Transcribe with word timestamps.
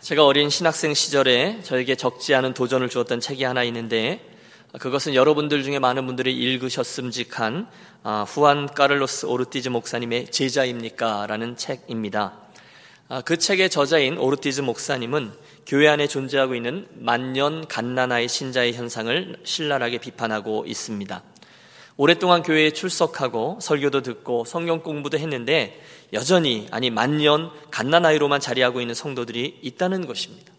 제가 0.00 0.24
어린 0.24 0.48
신학생 0.48 0.94
시절에 0.94 1.60
저에게 1.62 1.94
적지 1.94 2.34
않은 2.34 2.54
도전을 2.54 2.88
주었던 2.88 3.20
책이 3.20 3.44
하나 3.44 3.62
있는데 3.64 4.26
그것은 4.78 5.14
여러분들 5.14 5.62
중에 5.62 5.78
많은 5.78 6.06
분들이 6.06 6.34
읽으셨음직한 6.34 7.68
아, 8.02 8.24
후안 8.26 8.66
까를로스 8.68 9.26
오르티즈 9.26 9.68
목사님의 9.68 10.30
제자입니까? 10.30 11.26
라는 11.26 11.54
책입니다. 11.54 12.32
아, 13.10 13.20
그 13.20 13.36
책의 13.36 13.68
저자인 13.68 14.16
오르티즈 14.16 14.62
목사님은 14.62 15.32
교회 15.66 15.88
안에 15.88 16.06
존재하고 16.06 16.54
있는 16.54 16.86
만년 16.94 17.68
갓나나의 17.68 18.26
신자의 18.28 18.72
현상을 18.72 19.40
신랄하게 19.44 19.98
비판하고 19.98 20.64
있습니다. 20.66 21.22
오랫동안 22.00 22.42
교회에 22.42 22.70
출석하고 22.70 23.58
설교도 23.60 24.00
듣고 24.00 24.46
성경 24.46 24.80
공부도 24.80 25.18
했는데 25.18 25.78
여전히 26.14 26.66
아니 26.70 26.88
만년 26.88 27.50
갓나나이로만 27.70 28.40
자리하고 28.40 28.80
있는 28.80 28.94
성도들이 28.94 29.58
있다는 29.60 30.06
것입니다. 30.06 30.50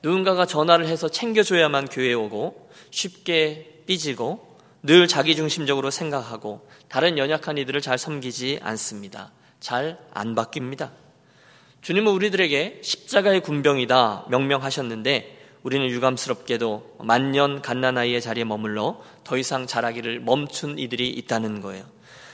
누군가가 0.00 0.46
전화를 0.46 0.86
해서 0.86 1.08
챙겨줘야만 1.08 1.86
교회에 1.86 2.12
오고 2.12 2.70
쉽게 2.92 3.82
삐지고 3.86 4.58
늘 4.84 5.08
자기중심적으로 5.08 5.90
생각하고 5.90 6.64
다른 6.86 7.18
연약한 7.18 7.58
이들을 7.58 7.80
잘 7.80 7.98
섬기지 7.98 8.60
않습니다. 8.62 9.32
잘 9.58 9.98
안 10.14 10.36
바뀝니다. 10.36 10.92
주님은 11.82 12.12
우리들에게 12.12 12.78
십자가의 12.84 13.40
군병이다 13.40 14.26
명명하셨는데 14.30 15.39
우리는 15.62 15.86
유감스럽게도 15.88 16.96
만년 17.00 17.60
갓난아이의 17.60 18.22
자리에 18.22 18.44
머물러 18.44 19.02
더 19.24 19.36
이상 19.36 19.66
자라기를 19.66 20.20
멈춘 20.20 20.78
이들이 20.78 21.10
있다는 21.10 21.60
거예요. 21.60 21.84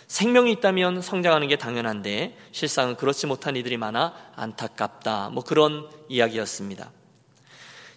생명이 0.07 0.53
있다면 0.53 1.03
성장하는 1.03 1.49
게 1.49 1.57
당연한데 1.57 2.37
실상은 2.53 2.97
그렇지 2.97 3.27
못한 3.27 3.57
이들이 3.57 3.77
많아 3.77 4.15
안타깝다. 4.37 5.31
뭐 5.31 5.43
그런 5.43 5.89
이야기였습니다. 6.09 6.93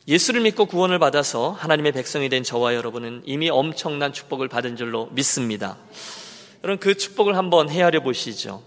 예수를 0.07 0.41
믿고 0.41 0.65
구원을 0.65 0.97
받아서 0.97 1.51
하나님의 1.51 1.91
백성이 1.91 2.29
된 2.29 2.41
저와 2.41 2.73
여러분은 2.73 3.21
이미 3.25 3.51
엄청난 3.51 4.11
축복을 4.11 4.47
받은 4.47 4.75
줄로 4.75 5.09
믿습니다. 5.11 5.77
여러분 6.63 6.79
그 6.79 6.97
축복을 6.97 7.37
한번 7.37 7.69
헤아려 7.69 8.01
보시죠. 8.01 8.63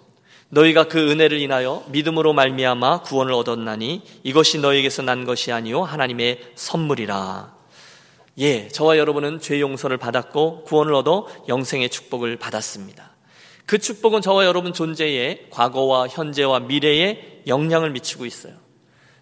너희가 0.53 0.85
그 0.85 1.11
은혜를 1.11 1.41
인하여 1.41 1.83
믿음으로 1.89 2.35
말미암아 2.35 3.03
구원을 3.03 3.33
얻었나니 3.33 4.03
이것이 4.23 4.59
너희에게서 4.59 5.01
난 5.01 5.25
것이 5.25 5.51
아니요 5.51 5.83
하나님의 5.83 6.41
선물이라. 6.55 7.55
예, 8.39 8.69
저와 8.69 8.99
여러분은 8.99 9.41
죄 9.41 9.61
용서를 9.61 9.97
받았고 9.97 10.65
구원을 10.65 10.93
얻어 10.95 11.27
영생의 11.49 11.89
축복을 11.89 12.37
받았습니다. 12.37 13.13
그 13.65 13.79
축복은 13.79 14.21
저와 14.21 14.45
여러분 14.45 14.75
존재에 14.75 15.47
과거와 15.51 16.09
현재와 16.09 16.61
미래에 16.61 17.45
영향을 17.47 17.91
미치고 17.91 18.27
있어요. 18.27 18.53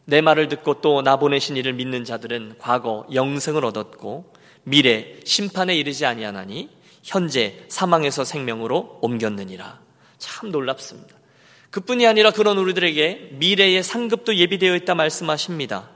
내 0.06 0.20
말을 0.20 0.48
듣고 0.48 0.80
또 0.80 1.02
나 1.02 1.16
보내신 1.16 1.56
이를 1.56 1.74
믿는 1.74 2.04
자들은 2.04 2.56
과거 2.58 3.06
영생을 3.14 3.64
얻었고 3.64 4.32
미래 4.64 5.14
심판에 5.24 5.76
이르지 5.76 6.06
아니하나니 6.06 6.70
현재 7.04 7.64
사망에서 7.68 8.24
생명으로 8.24 8.98
옮겼느니라. 9.00 9.78
참 10.18 10.50
놀랍습니다. 10.50 11.19
그뿐이 11.70 12.06
아니라 12.06 12.32
그런 12.32 12.58
우리들에게 12.58 13.30
미래의 13.32 13.82
상급도 13.82 14.36
예비되어 14.36 14.74
있다 14.76 14.94
말씀하십니다. 14.94 15.90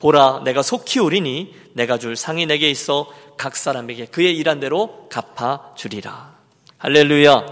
보라, 0.00 0.42
내가 0.44 0.62
속히 0.62 0.98
오리니 0.98 1.54
내가 1.74 1.98
줄 1.98 2.16
상이 2.16 2.46
내게 2.46 2.70
있어 2.70 3.12
각 3.36 3.54
사람에게 3.54 4.06
그의 4.06 4.36
일한 4.36 4.58
대로 4.58 5.08
갚아 5.08 5.74
주리라. 5.76 6.38
할렐루야. 6.78 7.46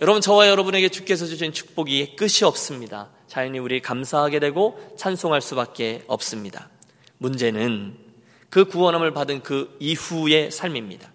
여러분, 0.00 0.20
저와 0.20 0.48
여러분에게 0.48 0.90
주께서 0.90 1.26
주신 1.26 1.52
축복이 1.52 2.14
끝이 2.14 2.44
없습니다. 2.44 3.08
자연히 3.26 3.58
우리 3.58 3.80
감사하게 3.80 4.38
되고 4.38 4.78
찬송할 4.96 5.40
수밖에 5.40 6.02
없습니다. 6.06 6.68
문제는 7.18 7.96
그 8.48 8.66
구원함을 8.66 9.12
받은 9.12 9.42
그 9.42 9.76
이후의 9.80 10.50
삶입니다. 10.50 11.10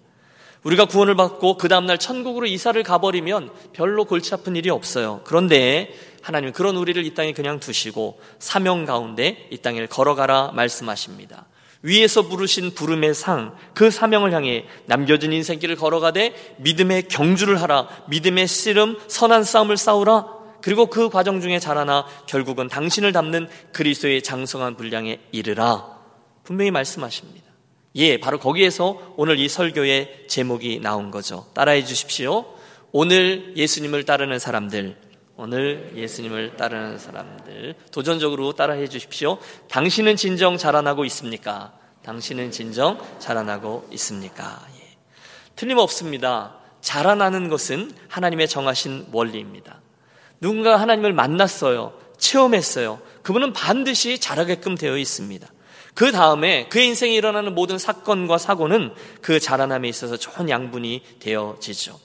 우리가 0.63 0.85
구원을 0.85 1.15
받고 1.15 1.57
그 1.57 1.67
다음날 1.67 1.97
천국으로 1.97 2.45
이사를 2.45 2.81
가버리면 2.83 3.51
별로 3.73 4.05
골치 4.05 4.33
아픈 4.33 4.55
일이 4.55 4.69
없어요. 4.69 5.21
그런데 5.25 5.93
하나님은 6.21 6.53
그런 6.53 6.77
우리를 6.77 7.05
이 7.05 7.13
땅에 7.13 7.33
그냥 7.33 7.59
두시고 7.59 8.19
사명 8.39 8.85
가운데 8.85 9.47
이 9.51 9.57
땅을 9.57 9.87
걸어가라 9.87 10.51
말씀하십니다. 10.53 11.45
위에서 11.81 12.23
부르신 12.23 12.73
부름의 12.73 13.13
상, 13.13 13.57
그 13.73 13.91
사명을 13.91 14.31
향해 14.33 14.65
남겨진 14.85 15.33
인생길을 15.33 15.75
걸어가되 15.75 16.55
믿음의 16.59 17.09
경주를 17.09 17.61
하라, 17.61 17.89
믿음의 18.07 18.47
씨름, 18.47 18.97
선한 19.07 19.43
싸움을 19.43 19.75
싸우라, 19.75 20.25
그리고 20.61 20.85
그 20.85 21.09
과정 21.09 21.41
중에 21.41 21.59
자라나 21.59 22.05
결국은 22.25 22.69
당신을 22.69 23.11
담는 23.11 23.49
그리스도의 23.73 24.23
장성한 24.23 24.77
분량에 24.77 25.19
이르라. 25.33 25.85
분명히 26.45 26.71
말씀하십니다. 26.71 27.42
예, 27.95 28.19
바로 28.19 28.39
거기에서 28.39 29.13
오늘 29.17 29.37
이 29.39 29.47
설교의 29.47 30.25
제목이 30.27 30.79
나온 30.81 31.11
거죠. 31.11 31.45
따라해 31.53 31.83
주십시오. 31.83 32.45
오늘 32.91 33.53
예수님을 33.55 34.03
따르는 34.05 34.39
사람들, 34.39 34.97
오늘 35.35 35.93
예수님을 35.95 36.57
따르는 36.57 36.97
사람들, 36.97 37.75
도전적으로 37.91 38.53
따라해 38.53 38.87
주십시오. 38.87 39.37
당신은 39.69 40.15
진정 40.15 40.57
자라나고 40.57 41.05
있습니까? 41.05 41.73
당신은 42.03 42.51
진정 42.51 42.99
자라나고 43.19 43.87
있습니까? 43.91 44.65
예. 44.79 44.97
틀림없습니다. 45.55 46.57
자라나는 46.81 47.47
것은 47.47 47.91
하나님의 48.09 48.47
정하신 48.47 49.07
원리입니다. 49.11 49.81
누군가 50.41 50.79
하나님을 50.79 51.13
만났어요. 51.13 51.93
체험했어요. 52.17 52.99
그분은 53.21 53.53
반드시 53.53 54.19
자라게끔 54.19 54.75
되어 54.75 54.97
있습니다. 54.97 55.47
그 55.93 56.11
다음에 56.11 56.67
그의 56.69 56.87
인생에 56.87 57.13
일어나는 57.13 57.53
모든 57.53 57.77
사건과 57.77 58.37
사고는 58.37 58.93
그 59.21 59.39
자라남에 59.39 59.87
있어서 59.87 60.17
좋은 60.17 60.49
양분이 60.49 61.01
되어지죠. 61.19 61.99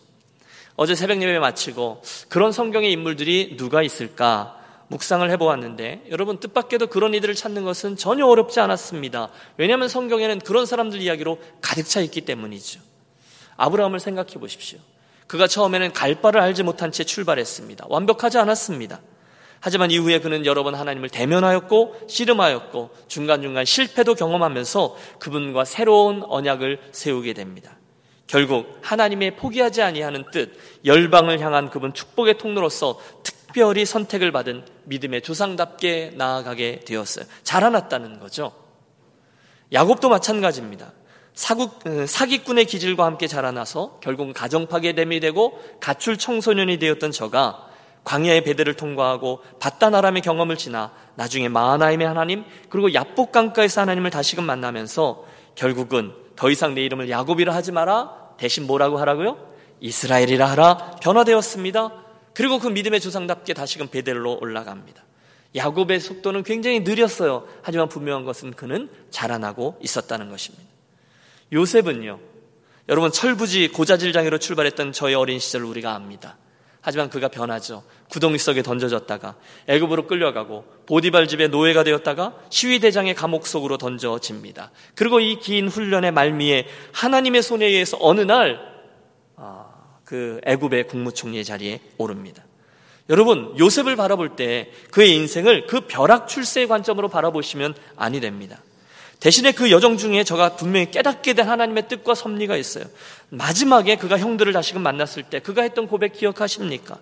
어제 0.76 0.94
새벽 0.94 1.20
예배 1.20 1.38
마치고 1.38 2.02
그런 2.28 2.52
성경의 2.52 2.92
인물들이 2.92 3.56
누가 3.56 3.82
있을까 3.82 4.56
묵상을 4.88 5.28
해보았는데 5.30 6.06
여러분 6.10 6.38
뜻밖에도 6.38 6.86
그런 6.86 7.14
이들을 7.14 7.34
찾는 7.34 7.64
것은 7.64 7.96
전혀 7.96 8.26
어렵지 8.26 8.60
않았습니다. 8.60 9.30
왜냐하면 9.56 9.88
성경에는 9.88 10.38
그런 10.40 10.66
사람들 10.66 11.00
이야기로 11.00 11.38
가득 11.60 11.86
차 11.86 12.00
있기 12.00 12.22
때문이죠. 12.22 12.80
아브라함을 13.56 14.00
생각해 14.00 14.34
보십시오. 14.34 14.78
그가 15.26 15.46
처음에는 15.46 15.92
갈 15.92 16.20
바를 16.22 16.40
알지 16.40 16.62
못한 16.62 16.90
채 16.90 17.04
출발했습니다. 17.04 17.86
완벽하지 17.88 18.38
않았습니다. 18.38 19.00
하지만 19.60 19.90
이후에 19.90 20.20
그는 20.20 20.46
여러 20.46 20.62
번 20.62 20.74
하나님을 20.74 21.08
대면하였고 21.08 22.06
씨름하였고 22.08 22.90
중간중간 23.08 23.64
실패도 23.64 24.14
경험하면서 24.14 24.96
그분과 25.18 25.64
새로운 25.64 26.22
언약을 26.24 26.80
세우게 26.92 27.32
됩니다. 27.32 27.76
결국 28.26 28.78
하나님의 28.82 29.36
포기하지 29.36 29.82
아니하는 29.82 30.24
뜻, 30.30 30.52
열방을 30.84 31.40
향한 31.40 31.70
그분 31.70 31.94
축복의 31.94 32.38
통로로서 32.38 33.00
특별히 33.22 33.84
선택을 33.86 34.32
받은 34.32 34.64
믿음의 34.84 35.22
조상답게 35.22 36.12
나아가게 36.14 36.80
되었어요. 36.80 37.24
자라났다는 37.42 38.20
거죠. 38.20 38.52
야곱도 39.72 40.08
마찬가지입니다. 40.08 40.92
사국, 41.34 41.86
어, 41.86 42.04
사기꾼의 42.06 42.64
기질과 42.66 43.04
함께 43.04 43.26
자라나서 43.26 44.00
결국은 44.02 44.32
가정 44.32 44.66
파괴됨이 44.66 45.20
되고 45.20 45.58
가출 45.80 46.18
청소년이 46.18 46.78
되었던 46.78 47.12
저가 47.12 47.67
광야의 48.08 48.42
배들을 48.42 48.72
통과하고 48.72 49.42
바다나람의 49.60 50.22
경험을 50.22 50.56
지나 50.56 50.92
나중에 51.14 51.50
마하나임의 51.50 52.06
하나님 52.06 52.42
그리고 52.70 52.94
야복 52.94 53.32
강가에서 53.32 53.82
하나님을 53.82 54.08
다시금 54.10 54.44
만나면서 54.44 55.26
결국은 55.54 56.14
더 56.34 56.48
이상 56.50 56.74
내 56.74 56.82
이름을 56.84 57.10
야곱이라 57.10 57.54
하지 57.54 57.70
마라 57.70 58.10
대신 58.38 58.66
뭐라고 58.66 58.98
하라고요? 58.98 59.36
이스라엘이라 59.80 60.46
하라 60.46 60.96
변화되었습니다. 61.02 61.92
그리고 62.32 62.58
그 62.58 62.68
믿음의 62.68 63.00
조상답게 63.00 63.52
다시금 63.52 63.88
베델로 63.88 64.38
올라갑니다. 64.40 65.04
야곱의 65.54 66.00
속도는 66.00 66.44
굉장히 66.44 66.80
느렸어요. 66.80 67.46
하지만 67.60 67.90
분명한 67.90 68.24
것은 68.24 68.52
그는 68.52 68.88
자라나고 69.10 69.76
있었다는 69.82 70.30
것입니다. 70.30 70.64
요셉은요. 71.52 72.18
여러분 72.88 73.12
철부지 73.12 73.68
고자질장애로 73.68 74.38
출발했던 74.38 74.92
저의 74.92 75.14
어린 75.14 75.38
시절을 75.38 75.66
우리가 75.66 75.94
압니다. 75.94 76.38
하지만 76.88 77.10
그가 77.10 77.28
변하죠. 77.28 77.82
구덩이 78.08 78.38
속에 78.38 78.62
던져졌다가 78.62 79.34
애굽으로 79.66 80.06
끌려가고 80.06 80.64
보디발 80.86 81.28
집의 81.28 81.50
노예가 81.50 81.84
되었다가 81.84 82.34
시위대장의 82.48 83.14
감옥 83.14 83.46
속으로 83.46 83.76
던져집니다. 83.76 84.70
그리고 84.94 85.20
이 85.20 85.36
긴 85.36 85.68
훈련의 85.68 86.12
말미에 86.12 86.66
하나님의 86.94 87.42
손에 87.42 87.66
의해서 87.66 87.98
어느 88.00 88.22
날그 88.22 88.58
아, 89.36 89.70
애굽의 90.46 90.86
국무총리의 90.86 91.44
자리에 91.44 91.80
오릅니다. 91.98 92.42
여러분 93.10 93.54
요셉을 93.58 93.94
바라볼 93.94 94.34
때 94.34 94.70
그의 94.90 95.14
인생을 95.14 95.66
그 95.66 95.82
벼락 95.82 96.26
출세의 96.26 96.68
관점으로 96.68 97.08
바라보시면 97.10 97.74
아니 97.96 98.18
됩니다. 98.18 98.62
대신에 99.20 99.52
그 99.52 99.70
여정 99.70 99.96
중에 99.96 100.22
저가 100.22 100.56
분명히 100.56 100.90
깨닫게 100.90 101.34
된 101.34 101.48
하나님의 101.48 101.88
뜻과 101.88 102.14
섭리가 102.14 102.56
있어요. 102.56 102.84
마지막에 103.30 103.96
그가 103.96 104.16
형들을 104.18 104.52
다시금 104.52 104.82
만났을 104.82 105.24
때 105.24 105.40
그가 105.40 105.62
했던 105.62 105.88
고백 105.88 106.12
기억하십니까? 106.12 106.98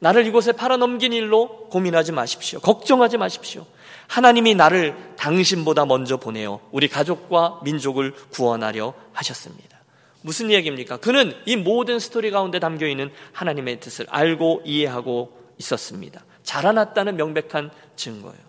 나를 0.00 0.26
이곳에 0.26 0.50
팔아넘긴 0.50 1.12
일로 1.12 1.68
고민하지 1.68 2.10
마십시오. 2.10 2.58
걱정하지 2.58 3.18
마십시오. 3.18 3.64
하나님이 4.08 4.56
나를 4.56 4.96
당신보다 5.16 5.86
먼저 5.86 6.16
보내어 6.16 6.60
우리 6.72 6.88
가족과 6.88 7.60
민족을 7.62 8.12
구원하려 8.30 8.94
하셨습니다. 9.12 9.78
무슨 10.22 10.50
이야기입니까? 10.50 10.96
그는 10.96 11.32
이 11.46 11.54
모든 11.54 12.00
스토리 12.00 12.32
가운데 12.32 12.58
담겨 12.58 12.88
있는 12.88 13.12
하나님의 13.32 13.78
뜻을 13.78 14.06
알고 14.08 14.62
이해하고 14.64 15.38
있었습니다. 15.58 16.24
자라났다는 16.42 17.16
명백한 17.16 17.70
증거예요. 17.94 18.42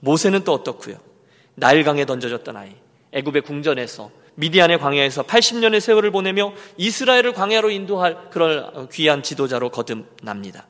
모세는 0.00 0.44
또 0.44 0.52
어떻고요? 0.52 0.96
나일강에 1.54 2.04
던져졌던 2.04 2.56
아이, 2.56 2.72
애굽의 3.12 3.42
궁전에서 3.42 4.10
미디안의 4.36 4.78
광야에서 4.78 5.22
80년의 5.22 5.80
세월을 5.80 6.10
보내며 6.10 6.52
이스라엘을 6.76 7.32
광야로 7.32 7.70
인도할 7.70 8.30
그런 8.30 8.88
귀한 8.90 9.22
지도자로 9.22 9.70
거듭납니다. 9.70 10.66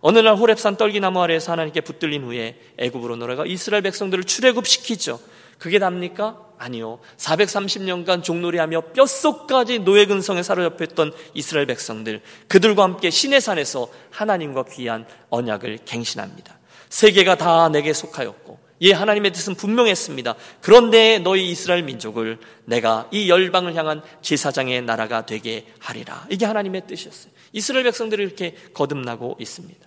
어느 0.00 0.18
날 0.18 0.36
호랩산 0.36 0.76
떨기나무 0.76 1.22
아래에서 1.22 1.52
하나님께 1.52 1.80
붙들린 1.80 2.24
후에 2.24 2.58
애굽으로 2.78 3.16
놀아가 3.16 3.44
이스라엘 3.46 3.82
백성들을 3.82 4.24
출애굽시키죠. 4.24 5.18
그게 5.58 5.78
답니까? 5.78 6.42
아니요. 6.58 6.98
430년간 7.16 8.22
종놀이하며 8.22 8.92
뼛속까지 8.92 9.80
노예 9.80 10.06
근성에 10.06 10.42
사로잡혔던 10.42 11.12
이스라엘 11.34 11.66
백성들 11.66 12.20
그들과 12.48 12.82
함께 12.82 13.10
신의 13.10 13.40
산에서 13.40 13.88
하나님과 14.10 14.64
귀한 14.72 15.06
언약을 15.30 15.78
갱신합니다. 15.84 16.58
세계가 16.88 17.36
다 17.36 17.68
내게 17.68 17.92
속하였고 17.92 18.65
예, 18.82 18.92
하나님의 18.92 19.32
뜻은 19.32 19.54
분명했습니다. 19.54 20.34
그런데 20.60 21.18
너희 21.18 21.50
이스라엘 21.50 21.82
민족을 21.82 22.38
내가 22.64 23.08
이 23.10 23.30
열방을 23.30 23.74
향한 23.74 24.02
제사장의 24.22 24.82
나라가 24.82 25.24
되게 25.24 25.66
하리라. 25.78 26.26
이게 26.30 26.44
하나님의 26.44 26.86
뜻이었어요. 26.86 27.32
이스라엘 27.52 27.84
백성들이 27.84 28.22
이렇게 28.22 28.54
거듭나고 28.74 29.36
있습니다. 29.40 29.86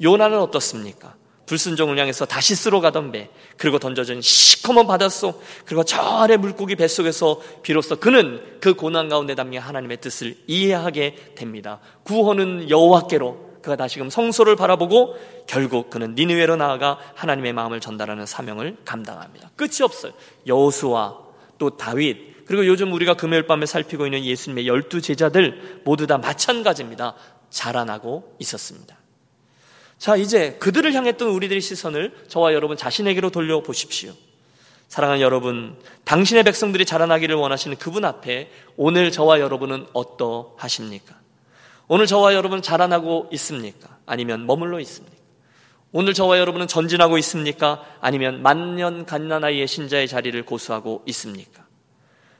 요나는 0.00 0.38
어떻습니까? 0.38 1.16
불순종을 1.46 1.98
향해서 1.98 2.24
다시 2.24 2.54
쓰러 2.54 2.80
가던 2.80 3.12
배, 3.12 3.28
그리고 3.56 3.78
던져진 3.78 4.22
시커먼 4.22 4.86
바닷속, 4.86 5.42
그리고 5.66 5.84
저 5.84 6.00
아래 6.00 6.36
물고기 6.36 6.74
뱃속에서 6.74 7.40
비로소 7.62 7.96
그는 7.96 8.40
그 8.60 8.74
고난 8.74 9.08
가운데 9.08 9.34
담긴 9.34 9.60
하나님의 9.60 9.98
뜻을 9.98 10.36
이해하게 10.46 11.34
됩니다. 11.34 11.80
구원은 12.04 12.70
여호와께로 12.70 13.43
그가 13.64 13.76
다시금 13.76 14.10
성소를 14.10 14.56
바라보고 14.56 15.16
결국 15.46 15.88
그는 15.88 16.14
니느웨로 16.14 16.56
나아가 16.56 16.98
하나님의 17.14 17.54
마음을 17.54 17.80
전달하는 17.80 18.26
사명을 18.26 18.76
감당합니다. 18.84 19.50
끝이 19.56 19.78
없어요. 19.82 20.12
여호수아 20.46 21.18
또 21.58 21.76
다윗 21.78 22.44
그리고 22.46 22.66
요즘 22.66 22.92
우리가 22.92 23.14
금요일 23.14 23.46
밤에 23.46 23.64
살피고 23.64 24.04
있는 24.04 24.22
예수님의 24.22 24.66
열두 24.66 25.00
제자들 25.00 25.80
모두 25.84 26.06
다 26.06 26.18
마찬가지입니다. 26.18 27.14
자라나고 27.48 28.36
있었습니다. 28.38 28.98
자, 29.96 30.16
이제 30.16 30.58
그들을 30.60 30.92
향했던 30.92 31.28
우리들의 31.30 31.62
시선을 31.62 32.26
저와 32.28 32.52
여러분 32.52 32.76
자신에게로 32.76 33.30
돌려보십시오. 33.30 34.12
사랑하는 34.88 35.22
여러분, 35.22 35.78
당신의 36.04 36.42
백성들이 36.42 36.84
자라나기를 36.84 37.34
원하시는 37.36 37.78
그분 37.78 38.04
앞에 38.04 38.50
오늘 38.76 39.10
저와 39.10 39.40
여러분은 39.40 39.86
어떠하십니까? 39.94 41.23
오늘 41.88 42.06
저와 42.06 42.34
여러분은 42.34 42.62
자라나고 42.62 43.28
있습니까? 43.32 43.98
아니면 44.06 44.46
머물러 44.46 44.80
있습니까? 44.80 45.14
오늘 45.92 46.12
저와 46.12 46.38
여러분은 46.38 46.66
전진하고 46.66 47.18
있습니까? 47.18 47.82
아니면 48.00 48.42
만년 48.42 49.06
갓난아이의 49.06 49.68
신자의 49.68 50.08
자리를 50.08 50.42
고수하고 50.44 51.02
있습니까? 51.06 51.64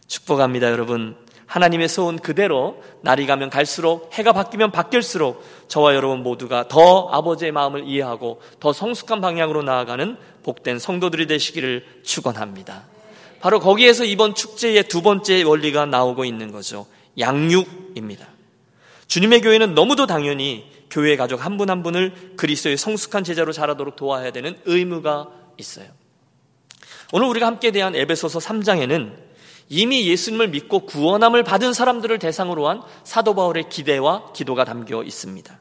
축복합니다, 0.08 0.70
여러분. 0.70 1.16
하나님의 1.46 1.88
소원 1.88 2.18
그대로 2.18 2.82
날이 3.02 3.26
가면 3.26 3.50
갈수록 3.50 4.10
해가 4.14 4.32
바뀌면 4.32 4.72
바뀔수록 4.72 5.44
저와 5.68 5.94
여러분 5.94 6.22
모두가 6.22 6.68
더 6.68 7.08
아버지의 7.10 7.52
마음을 7.52 7.86
이해하고 7.86 8.40
더 8.58 8.72
성숙한 8.72 9.20
방향으로 9.20 9.62
나아가는 9.62 10.16
복된 10.42 10.78
성도들이 10.78 11.26
되시기를 11.26 12.00
축원합니다. 12.02 12.84
바로 13.40 13.60
거기에서 13.60 14.04
이번 14.04 14.34
축제의 14.34 14.88
두 14.88 15.02
번째 15.02 15.42
원리가 15.42 15.84
나오고 15.86 16.24
있는 16.24 16.50
거죠. 16.50 16.86
양육입니다. 17.18 18.33
주님의 19.06 19.40
교회는 19.42 19.74
너무도 19.74 20.06
당연히 20.06 20.70
교회 20.90 21.16
가족 21.16 21.44
한 21.44 21.56
분한 21.56 21.78
한 21.78 21.82
분을 21.82 22.34
그리스도의 22.36 22.76
성숙한 22.76 23.24
제자로 23.24 23.52
자라도록 23.52 23.96
도와야 23.96 24.30
되는 24.30 24.56
의무가 24.64 25.28
있어요. 25.58 25.86
오늘 27.12 27.26
우리가 27.28 27.46
함께 27.46 27.70
대한 27.70 27.94
에베소서 27.94 28.38
3장에는 28.38 29.12
이미 29.68 30.06
예수님을 30.08 30.48
믿고 30.48 30.80
구원함을 30.80 31.42
받은 31.42 31.72
사람들을 31.72 32.18
대상으로 32.18 32.68
한 32.68 32.82
사도 33.02 33.34
바울의 33.34 33.68
기대와 33.70 34.32
기도가 34.32 34.64
담겨 34.64 35.02
있습니다. 35.02 35.60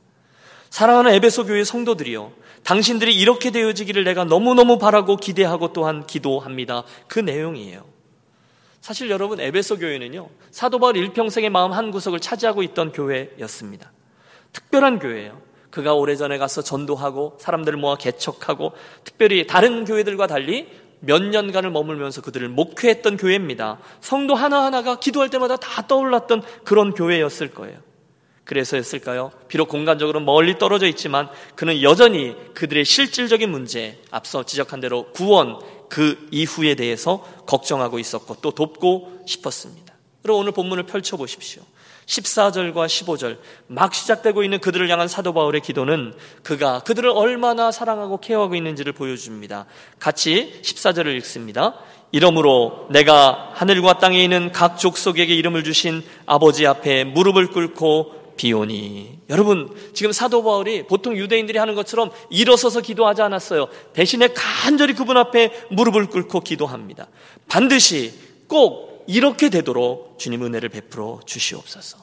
사랑하는 0.70 1.14
에베소 1.14 1.46
교회 1.46 1.64
성도들이요. 1.64 2.34
당신들이 2.64 3.16
이렇게 3.16 3.52
되어지기를 3.52 4.04
내가 4.04 4.24
너무너무 4.24 4.78
바라고 4.78 5.18
기대하고 5.18 5.74
또한 5.74 6.06
기도합니다. 6.08 6.84
그 7.08 7.20
내용이에요. 7.20 7.93
사실 8.84 9.10
여러분 9.10 9.40
에베소 9.40 9.78
교회는요. 9.78 10.30
사도 10.52 10.78
바울 10.78 10.98
일평생의 10.98 11.50
마음 11.50 11.72
한 11.72 11.90
구석을 11.90 12.20
차지하고 12.20 12.64
있던 12.64 12.92
교회였습니다. 12.92 13.94
특별한 14.52 15.00
교회예요. 15.00 15.42
그가 15.70 15.94
오래전에 15.94 16.38
가서 16.38 16.62
전도하고 16.62 17.38
사람들을 17.40 17.80
모아 17.80 17.96
개척하고 17.96 18.74
특별히 19.06 19.48
다른 19.48 19.86
교회들과 19.86 20.28
달리 20.28 20.68
몇 21.00 21.24
년간을 21.24 21.72
머물면서 21.72 22.22
그들을 22.24 22.50
목회했던 22.50 23.16
교회입니다. 23.16 23.80
성도 24.02 24.36
하나하나가 24.36 25.00
기도할 25.00 25.30
때마다 25.30 25.56
다 25.56 25.88
떠올랐던 25.88 26.42
그런 26.66 26.94
교회였을 26.94 27.54
거예요. 27.54 27.78
그래서였을까요? 28.44 29.32
비록 29.48 29.70
공간적으로 29.70 30.20
멀리 30.20 30.58
떨어져 30.58 30.88
있지만 30.88 31.30
그는 31.56 31.82
여전히 31.82 32.36
그들의 32.54 32.84
실질적인 32.84 33.50
문제, 33.50 34.02
앞서 34.12 34.44
지적한 34.44 34.82
대로 34.82 35.06
구원, 35.14 35.60
그 35.94 36.28
이후에 36.32 36.74
대해서 36.74 37.24
걱정하고 37.46 38.00
있었고 38.00 38.38
또 38.42 38.50
돕고 38.50 39.26
싶었습니다. 39.28 39.94
그럼 40.24 40.40
오늘 40.40 40.52
본문을 40.52 40.88
펼쳐보십시오. 40.88 41.62
14절과 42.08 42.88
15절 42.88 43.38
막 43.68 43.94
시작되고 43.94 44.44
있는 44.44 44.60
그들을 44.60 44.90
향한 44.90 45.08
사도 45.08 45.34
바울의 45.34 45.62
기도는 45.62 46.16
그가 46.42 46.80
그들을 46.80 47.12
얼마나 47.12 47.72
사랑하고 47.72 48.18
케어하고 48.22 48.56
있는지를 48.56 48.94
보여줍니다. 48.94 49.68
같이 50.00 50.60
14절을 50.64 51.16
읽습니다. 51.18 51.76
이러므로 52.12 52.88
내가 52.90 53.52
하늘과 53.54 54.00
땅에 54.00 54.24
있는 54.24 54.52
각 54.52 54.80
족속에게 54.80 55.36
이름을 55.36 55.64
주신 55.64 56.04
아버지 56.26 56.66
앞에 56.66 57.04
무릎을 57.04 57.52
꿇고 57.52 58.23
비오니. 58.36 59.20
여러분, 59.30 59.74
지금 59.94 60.12
사도 60.12 60.44
바울이 60.44 60.88
보통 60.88 61.16
유대인들이 61.18 61.58
하는 61.58 61.76
것처럼 61.76 62.12
일어서서 62.30 62.82
기도하지 62.82 63.22
않았어요. 63.22 63.68
대신에 63.94 64.30
간절히 64.34 64.94
그분 64.94 65.18
앞에 65.18 65.52
무릎을 65.70 66.08
꿇고 66.08 66.42
기도합니다. 66.42 67.08
반드시 67.48 68.14
꼭 68.48 69.06
이렇게 69.08 69.50
되도록 69.50 70.18
주님 70.18 70.44
은혜를 70.44 70.70
베풀어 70.70 71.20
주시옵소서. 71.26 71.98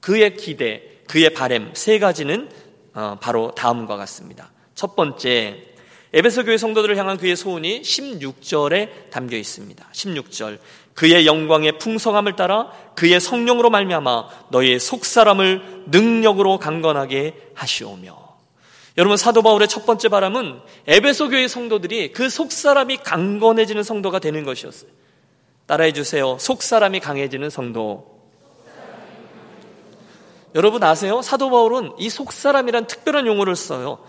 그의 0.00 0.36
기대, 0.36 0.82
그의 1.06 1.34
바램 1.34 1.70
세 1.74 1.98
가지는 1.98 2.50
어, 2.94 3.18
바로 3.20 3.52
다음과 3.54 3.96
같습니다. 3.96 4.50
첫 4.74 4.96
번째, 4.96 5.69
에베소 6.12 6.44
교회 6.44 6.56
성도들을 6.56 6.96
향한 6.96 7.16
그의 7.16 7.36
소원이 7.36 7.82
16절에 7.82 9.10
담겨 9.10 9.36
있습니다. 9.36 9.88
16절. 9.92 10.58
그의 10.94 11.24
영광의 11.24 11.78
풍성함을 11.78 12.34
따라 12.34 12.72
그의 12.96 13.20
성령으로 13.20 13.70
말미암아 13.70 14.28
너의 14.50 14.80
속사람을 14.80 15.84
능력으로 15.86 16.58
강건하게 16.58 17.50
하시오며. 17.54 18.30
여러분 18.98 19.16
사도 19.16 19.42
바울의 19.42 19.68
첫 19.68 19.86
번째 19.86 20.08
바람은 20.08 20.60
에베소 20.88 21.30
교회 21.30 21.46
성도들이 21.46 22.12
그 22.12 22.28
속사람이 22.28 22.98
강건해지는 22.98 23.84
성도가 23.84 24.18
되는 24.18 24.44
것이었어요. 24.44 24.90
따라해 25.66 25.92
주세요. 25.92 26.36
속 26.40 26.62
사람이 26.62 26.98
강해지는 26.98 27.50
성도. 27.50 28.18
여러분 30.56 30.82
아세요? 30.82 31.22
사도 31.22 31.48
바울은 31.48 31.92
이 31.98 32.10
속사람이란 32.10 32.88
특별한 32.88 33.28
용어를 33.28 33.54
써요. 33.54 34.00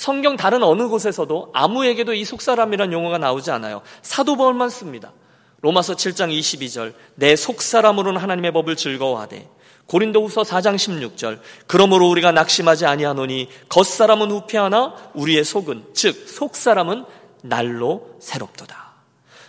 성경 0.00 0.38
다른 0.38 0.62
어느 0.62 0.88
곳에서도 0.88 1.50
아무에게도 1.52 2.14
이 2.14 2.24
속사람이란 2.24 2.90
용어가 2.90 3.18
나오지 3.18 3.50
않아요. 3.50 3.82
사도 4.00 4.34
바울만 4.38 4.70
씁니다. 4.70 5.12
로마서 5.60 5.92
7장 5.92 6.32
22절 6.38 6.94
내 7.16 7.36
속사람으로는 7.36 8.18
하나님의 8.18 8.50
법을 8.54 8.76
즐거워하되 8.76 9.46
고린도후서 9.84 10.40
4장 10.40 10.76
16절 10.76 11.40
그러므로 11.66 12.08
우리가 12.08 12.32
낙심하지 12.32 12.86
아니하노니 12.86 13.50
겉사람은 13.68 14.30
후패하나 14.30 14.94
우리의 15.12 15.44
속은 15.44 15.88
즉 15.92 16.26
속사람은 16.26 17.04
날로 17.42 18.16
새롭도다. 18.20 18.94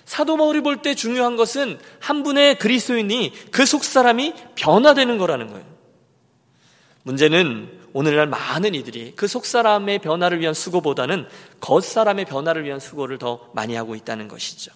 사도 0.03 0.35
바울이 0.35 0.59
볼 0.59 0.81
때 0.81 0.95
중요한 0.95 1.37
것은 1.37 1.79
한 2.01 2.23
분의 2.23 2.59
그리스도인이 2.59 3.31
그 3.51 3.65
속 3.65 3.85
사람이 3.85 4.33
변화되는 4.55 5.17
거라는 5.17 5.47
거예요. 5.47 5.63
문제는 7.03 7.80
오늘날 7.93 8.27
많은 8.27 8.75
이들이 8.75 9.15
그 9.15 9.27
속 9.27 9.45
사람의 9.45 9.99
변화를 9.99 10.39
위한 10.39 10.53
수고보다는 10.53 11.27
겉 11.59 11.83
사람의 11.83 12.25
변화를 12.25 12.65
위한 12.65 12.79
수고를 12.79 13.17
더 13.17 13.49
많이 13.53 13.75
하고 13.75 13.95
있다는 13.95 14.27
것이죠. 14.27 14.71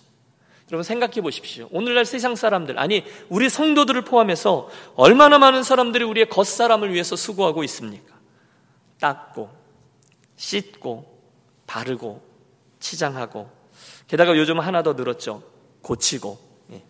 여러분 0.71 0.83
생각해 0.83 1.21
보십시오. 1.21 1.67
오늘날 1.71 2.05
세상 2.05 2.35
사람들, 2.35 2.79
아니, 2.79 3.03
우리 3.29 3.49
성도들을 3.49 4.01
포함해서 4.03 4.69
얼마나 4.95 5.37
많은 5.37 5.61
사람들이 5.61 6.03
우리의 6.03 6.27
겉사람을 6.29 6.91
위해서 6.91 7.15
수고하고 7.15 7.63
있습니까? 7.65 8.15
닦고 8.99 9.49
씻고 10.37 11.21
바르고 11.67 12.21
치장하고 12.79 13.49
게다가 14.07 14.35
요즘 14.37 14.59
하나 14.59 14.81
더 14.81 14.93
늘었죠. 14.93 15.43
고치고 15.81 16.39
예. 16.71 16.83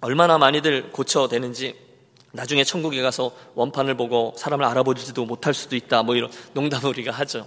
얼마나 0.00 0.38
많이들 0.38 0.92
고쳐되는지 0.92 1.89
나중에 2.32 2.64
천국에 2.64 3.02
가서 3.02 3.32
원판을 3.54 3.96
보고 3.96 4.34
사람을 4.36 4.64
알아보지도 4.64 5.24
못할 5.24 5.54
수도 5.54 5.76
있다. 5.76 6.02
뭐 6.02 6.16
이런 6.16 6.30
농담을 6.54 6.90
우리가 6.90 7.12
하죠. 7.12 7.46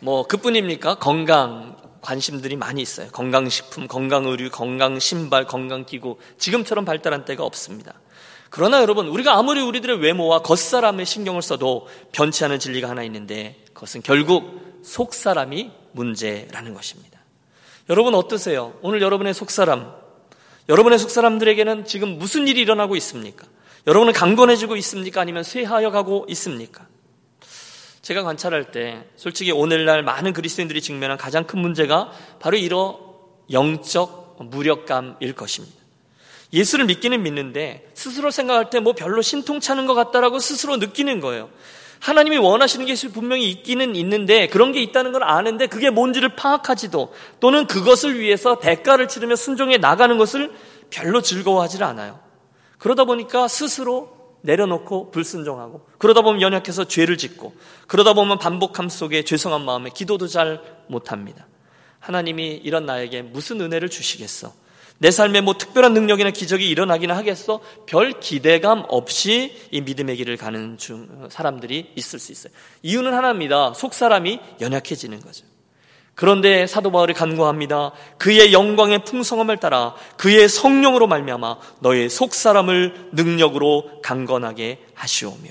뭐 0.00 0.26
그뿐입니까? 0.26 0.96
건강 0.96 1.76
관심들이 2.00 2.56
많이 2.56 2.80
있어요. 2.80 3.08
건강식품, 3.10 3.88
건강의류, 3.88 4.50
건강신발, 4.50 5.46
건강기구. 5.46 6.18
지금처럼 6.38 6.84
발달한 6.84 7.24
때가 7.24 7.44
없습니다. 7.44 7.94
그러나 8.50 8.80
여러분, 8.80 9.08
우리가 9.08 9.36
아무리 9.36 9.60
우리들의 9.60 10.00
외모와 10.00 10.40
겉사람에 10.42 11.04
신경을 11.04 11.42
써도 11.42 11.86
변치 12.12 12.44
않은 12.44 12.58
진리가 12.58 12.88
하나 12.88 13.02
있는데 13.02 13.62
그것은 13.74 14.02
결국 14.02 14.80
속사람이 14.84 15.70
문제라는 15.92 16.72
것입니다. 16.72 17.18
여러분 17.90 18.14
어떠세요? 18.14 18.74
오늘 18.82 19.02
여러분의 19.02 19.34
속사람, 19.34 19.92
여러분의 20.68 20.98
속사람들에게는 20.98 21.84
지금 21.84 22.18
무슨 22.18 22.46
일이 22.46 22.60
일어나고 22.60 22.96
있습니까? 22.96 23.46
여러분은 23.86 24.12
강건해지고 24.12 24.76
있습니까? 24.76 25.20
아니면 25.20 25.42
쇠하여 25.42 25.90
가고 25.90 26.26
있습니까? 26.28 26.86
제가 28.02 28.22
관찰할 28.22 28.70
때 28.70 29.04
솔직히 29.16 29.52
오늘날 29.52 30.02
많은 30.02 30.32
그리스도인들이 30.32 30.80
직면한 30.80 31.18
가장 31.18 31.44
큰 31.44 31.60
문제가 31.60 32.10
바로 32.40 32.56
이런 32.56 32.96
영적 33.50 34.36
무력감일 34.40 35.34
것입니다. 35.34 35.76
예수를 36.52 36.86
믿기는 36.86 37.22
믿는데 37.22 37.90
스스로 37.94 38.30
생각할 38.30 38.70
때 38.70 38.80
뭐 38.80 38.94
별로 38.94 39.20
신통찮은 39.20 39.86
것 39.86 39.94
같다라고 39.94 40.38
스스로 40.38 40.76
느끼는 40.76 41.20
거예요. 41.20 41.50
하나님이 42.00 42.38
원하시는 42.38 42.86
게 42.86 42.94
분명히 43.08 43.50
있기는 43.50 43.96
있는데 43.96 44.46
그런 44.46 44.72
게 44.72 44.80
있다는 44.80 45.12
걸 45.12 45.24
아는데 45.24 45.66
그게 45.66 45.90
뭔지를 45.90 46.36
파악하지도 46.36 47.12
또는 47.40 47.66
그것을 47.66 48.20
위해서 48.20 48.60
대가를 48.60 49.08
치르며 49.08 49.36
순종해 49.36 49.78
나가는 49.78 50.16
것을 50.16 50.52
별로 50.90 51.20
즐거워하지 51.20 51.82
않아요. 51.82 52.27
그러다 52.78 53.04
보니까 53.04 53.48
스스로 53.48 54.16
내려놓고 54.42 55.10
불순종하고 55.10 55.86
그러다 55.98 56.22
보면 56.22 56.40
연약해서 56.40 56.84
죄를 56.84 57.18
짓고 57.18 57.54
그러다 57.86 58.14
보면 58.14 58.38
반복함 58.38 58.88
속에 58.88 59.24
죄송한 59.24 59.64
마음에 59.64 59.90
기도도 59.90 60.28
잘 60.28 60.62
못합니다. 60.88 61.46
하나님이 61.98 62.60
이런 62.62 62.86
나에게 62.86 63.22
무슨 63.22 63.60
은혜를 63.60 63.88
주시겠어? 63.88 64.52
내 65.00 65.10
삶에 65.10 65.40
뭐 65.40 65.54
특별한 65.54 65.94
능력이나 65.94 66.30
기적이 66.30 66.68
일어나기는 66.68 67.14
하겠어? 67.14 67.60
별 67.86 68.18
기대감 68.18 68.84
없이 68.88 69.56
이 69.70 69.80
믿음의 69.80 70.16
길을 70.16 70.36
가는 70.36 70.76
중 70.76 71.28
사람들이 71.30 71.92
있을 71.94 72.18
수 72.18 72.32
있어요. 72.32 72.52
이유는 72.82 73.14
하나입니다. 73.14 73.74
속 73.74 73.94
사람이 73.94 74.40
연약해지는 74.60 75.20
거죠. 75.20 75.46
그런데 76.18 76.66
사도 76.66 76.90
바울이 76.90 77.14
간구합니다. 77.14 77.92
그의 78.18 78.52
영광의 78.52 79.04
풍성함을 79.04 79.58
따라 79.58 79.94
그의 80.16 80.48
성령으로 80.48 81.06
말미암아 81.06 81.58
너의 81.78 82.10
속 82.10 82.34
사람을 82.34 83.10
능력으로 83.12 84.02
강건하게 84.02 84.80
하시오며. 84.94 85.50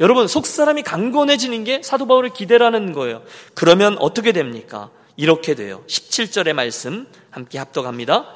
여러분 0.00 0.28
속 0.28 0.44
사람이 0.44 0.82
강건해지는 0.82 1.64
게 1.64 1.80
사도 1.82 2.06
바울의 2.06 2.34
기대라는 2.34 2.92
거예요. 2.92 3.22
그러면 3.54 3.96
어떻게 3.98 4.32
됩니까? 4.32 4.90
이렇게 5.16 5.54
돼요. 5.54 5.82
17절의 5.86 6.52
말씀 6.52 7.06
함께 7.30 7.56
합독합니다. 7.56 8.26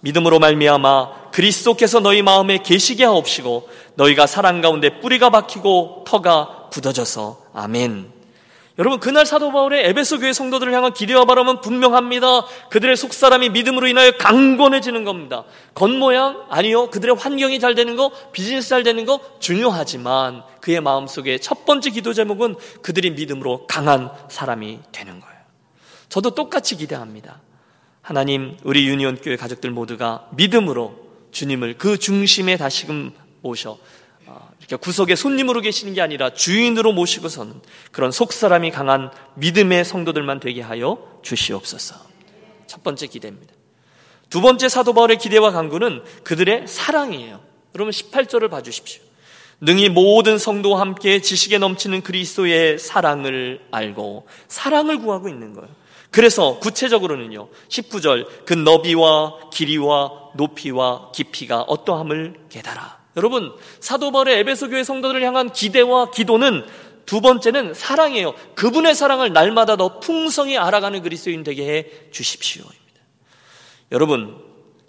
믿음으로 0.00 0.38
말미암아 0.38 1.30
그리스도께서 1.32 2.00
너희 2.00 2.22
마음에 2.22 2.56
계시게 2.62 3.04
하옵시고 3.04 3.68
너희가 3.96 4.26
사랑 4.26 4.62
가운데 4.62 4.98
뿌리가 5.00 5.28
박히고 5.28 6.04
터가 6.06 6.68
굳어져서 6.72 7.48
아멘. 7.52 8.21
여러분 8.78 9.00
그날 9.00 9.26
사도 9.26 9.52
바울의 9.52 9.86
에베소 9.88 10.20
교회 10.20 10.32
성도들을 10.32 10.72
향한 10.72 10.94
기대와 10.94 11.26
바람은 11.26 11.60
분명합니다. 11.60 12.46
그들의 12.70 12.96
속사람이 12.96 13.50
믿음으로 13.50 13.86
인하여 13.86 14.12
강건해지는 14.12 15.04
겁니다. 15.04 15.44
겉모양 15.74 16.46
아니요. 16.48 16.88
그들의 16.90 17.16
환경이 17.16 17.60
잘 17.60 17.74
되는 17.74 17.96
거, 17.96 18.10
비즈니스 18.32 18.70
잘 18.70 18.82
되는 18.82 19.04
거 19.04 19.20
중요하지만 19.40 20.42
그의 20.62 20.80
마음속에 20.80 21.38
첫 21.38 21.66
번째 21.66 21.90
기도 21.90 22.14
제목은 22.14 22.56
그들이 22.80 23.10
믿음으로 23.10 23.66
강한 23.66 24.10
사람이 24.28 24.80
되는 24.90 25.20
거예요. 25.20 25.36
저도 26.08 26.34
똑같이 26.34 26.76
기대합니다. 26.76 27.40
하나님, 28.00 28.56
우리 28.64 28.88
유니온 28.88 29.16
교회 29.22 29.36
가족들 29.36 29.70
모두가 29.70 30.28
믿음으로 30.32 30.94
주님을 31.30 31.76
그 31.78 31.98
중심에 31.98 32.56
다시금 32.56 33.12
모셔 33.42 33.78
이렇게 34.58 34.76
구석에 34.76 35.16
손님으로 35.16 35.60
계시는 35.60 35.94
게 35.94 36.00
아니라 36.00 36.30
주인으로 36.30 36.92
모시고서는 36.92 37.60
그런 37.90 38.10
속사람이 38.10 38.70
강한 38.70 39.10
믿음의 39.34 39.84
성도들만 39.84 40.40
되게 40.40 40.60
하여 40.60 41.18
주시옵소서. 41.22 41.96
첫 42.66 42.82
번째 42.82 43.06
기대입니다. 43.06 43.52
두 44.30 44.40
번째 44.40 44.68
사도 44.68 44.94
바울의 44.94 45.18
기대와 45.18 45.50
강구는 45.52 46.02
그들의 46.24 46.66
사랑이에요. 46.66 47.40
여러분 47.74 47.90
18절을 47.90 48.50
봐 48.50 48.62
주십시오. 48.62 49.02
능히 49.60 49.88
모든 49.88 50.38
성도와 50.38 50.80
함께 50.80 51.20
지식에 51.20 51.58
넘치는 51.58 52.02
그리스도의 52.02 52.78
사랑을 52.78 53.60
알고 53.70 54.26
사랑을 54.48 54.98
구하고 54.98 55.28
있는 55.28 55.54
거예요. 55.54 55.68
그래서 56.10 56.58
구체적으로는요. 56.58 57.48
19절 57.68 58.44
그 58.44 58.54
너비와 58.54 59.50
길이와 59.50 60.30
높이와 60.34 61.10
깊이가 61.12 61.62
어떠함을 61.62 62.46
깨달아. 62.48 63.01
여러분, 63.16 63.52
사도 63.80 64.10
바울의 64.10 64.38
에베소 64.40 64.68
교회 64.70 64.84
성도들을 64.84 65.22
향한 65.22 65.52
기대와 65.52 66.10
기도는 66.10 66.64
두 67.04 67.20
번째는 67.20 67.74
사랑이에요. 67.74 68.34
그분의 68.54 68.94
사랑을 68.94 69.32
날마다 69.32 69.76
더 69.76 70.00
풍성히 70.00 70.56
알아가는 70.56 71.02
그리스도인 71.02 71.42
되게 71.42 71.68
해 71.68 71.86
주십시오입니다. 72.10 72.80
여러분, 73.90 74.38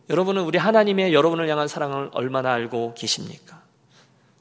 여러분은 0.10 0.44
우리 0.44 0.58
하나님의 0.58 1.13
여러분을 1.13 1.50
향한 1.50 1.68
사랑을 1.68 2.10
얼마나 2.13 2.53
알고 2.53 2.94
계십니까? 2.96 3.62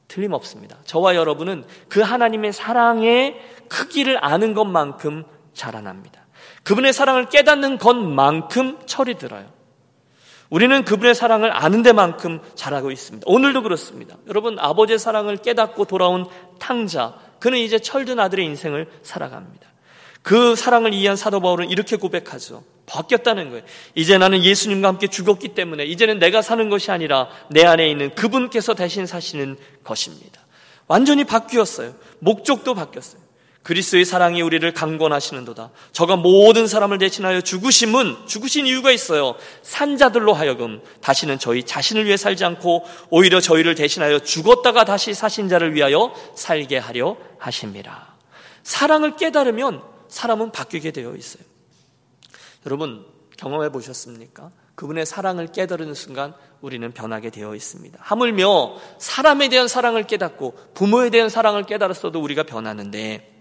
틀림없습니다. 0.08 0.76
저와 0.84 1.14
여러분은 1.14 1.64
그 1.88 2.00
하나님의 2.00 2.52
사랑의 2.52 3.40
크기를 3.68 4.22
아는 4.22 4.52
것만큼 4.54 5.24
자라납니다. 5.54 6.26
그분의 6.64 6.92
사랑을 6.92 7.28
깨닫는 7.28 7.78
것만큼 7.78 8.80
철이 8.86 9.14
들어요. 9.14 9.50
우리는 10.52 10.84
그분의 10.84 11.14
사랑을 11.14 11.50
아는 11.50 11.82
데만큼 11.82 12.38
잘하고 12.54 12.90
있습니다. 12.90 13.24
오늘도 13.26 13.62
그렇습니다. 13.62 14.18
여러분, 14.28 14.58
아버지의 14.58 14.98
사랑을 14.98 15.38
깨닫고 15.38 15.86
돌아온 15.86 16.26
탕자, 16.58 17.14
그는 17.38 17.56
이제 17.56 17.78
철든 17.78 18.20
아들의 18.20 18.44
인생을 18.44 18.86
살아갑니다. 19.02 19.66
그 20.20 20.54
사랑을 20.54 20.92
이해한 20.92 21.16
사도 21.16 21.40
바울은 21.40 21.70
이렇게 21.70 21.96
고백하죠. 21.96 22.64
바뀌었다는 22.84 23.48
거예요. 23.48 23.64
이제 23.94 24.18
나는 24.18 24.44
예수님과 24.44 24.88
함께 24.88 25.06
죽었기 25.06 25.54
때문에 25.54 25.86
이제는 25.86 26.18
내가 26.18 26.42
사는 26.42 26.68
것이 26.68 26.90
아니라 26.90 27.30
내 27.48 27.64
안에 27.64 27.90
있는 27.90 28.14
그분께서 28.14 28.74
대신 28.74 29.06
사시는 29.06 29.56
것입니다. 29.82 30.42
완전히 30.86 31.24
바뀌었어요. 31.24 31.94
목적도 32.18 32.74
바뀌었어요. 32.74 33.22
그리스도의 33.62 34.04
사랑이 34.04 34.42
우리를 34.42 34.72
강권하시는도다. 34.72 35.70
저가 35.92 36.16
모든 36.16 36.66
사람을 36.66 36.98
대신하여 36.98 37.40
죽으심은 37.40 38.26
죽으신 38.26 38.66
이유가 38.66 38.90
있어요. 38.90 39.36
산자들로 39.62 40.34
하여금 40.34 40.82
다시는 41.00 41.38
저희 41.38 41.62
자신을 41.62 42.06
위해 42.06 42.16
살지 42.16 42.44
않고 42.44 42.84
오히려 43.10 43.40
저희를 43.40 43.74
대신하여 43.74 44.18
죽었다가 44.18 44.84
다시 44.84 45.14
사신 45.14 45.48
자를 45.48 45.74
위하여 45.74 46.12
살게 46.34 46.78
하려 46.78 47.16
하십니다. 47.38 48.14
사랑을 48.64 49.16
깨달으면 49.16 49.82
사람은 50.08 50.50
바뀌게 50.50 50.90
되어 50.90 51.14
있어요. 51.14 51.44
여러분 52.66 53.06
경험해 53.36 53.70
보셨습니까? 53.70 54.50
그분의 54.74 55.06
사랑을 55.06 55.48
깨달은 55.48 55.94
순간 55.94 56.34
우리는 56.60 56.90
변하게 56.92 57.30
되어 57.30 57.54
있습니다. 57.54 57.98
하물며 58.00 58.76
사람에 58.98 59.48
대한 59.48 59.68
사랑을 59.68 60.04
깨닫고 60.04 60.56
부모에 60.74 61.10
대한 61.10 61.28
사랑을 61.28 61.64
깨달았어도 61.64 62.20
우리가 62.20 62.44
변하는데 62.44 63.31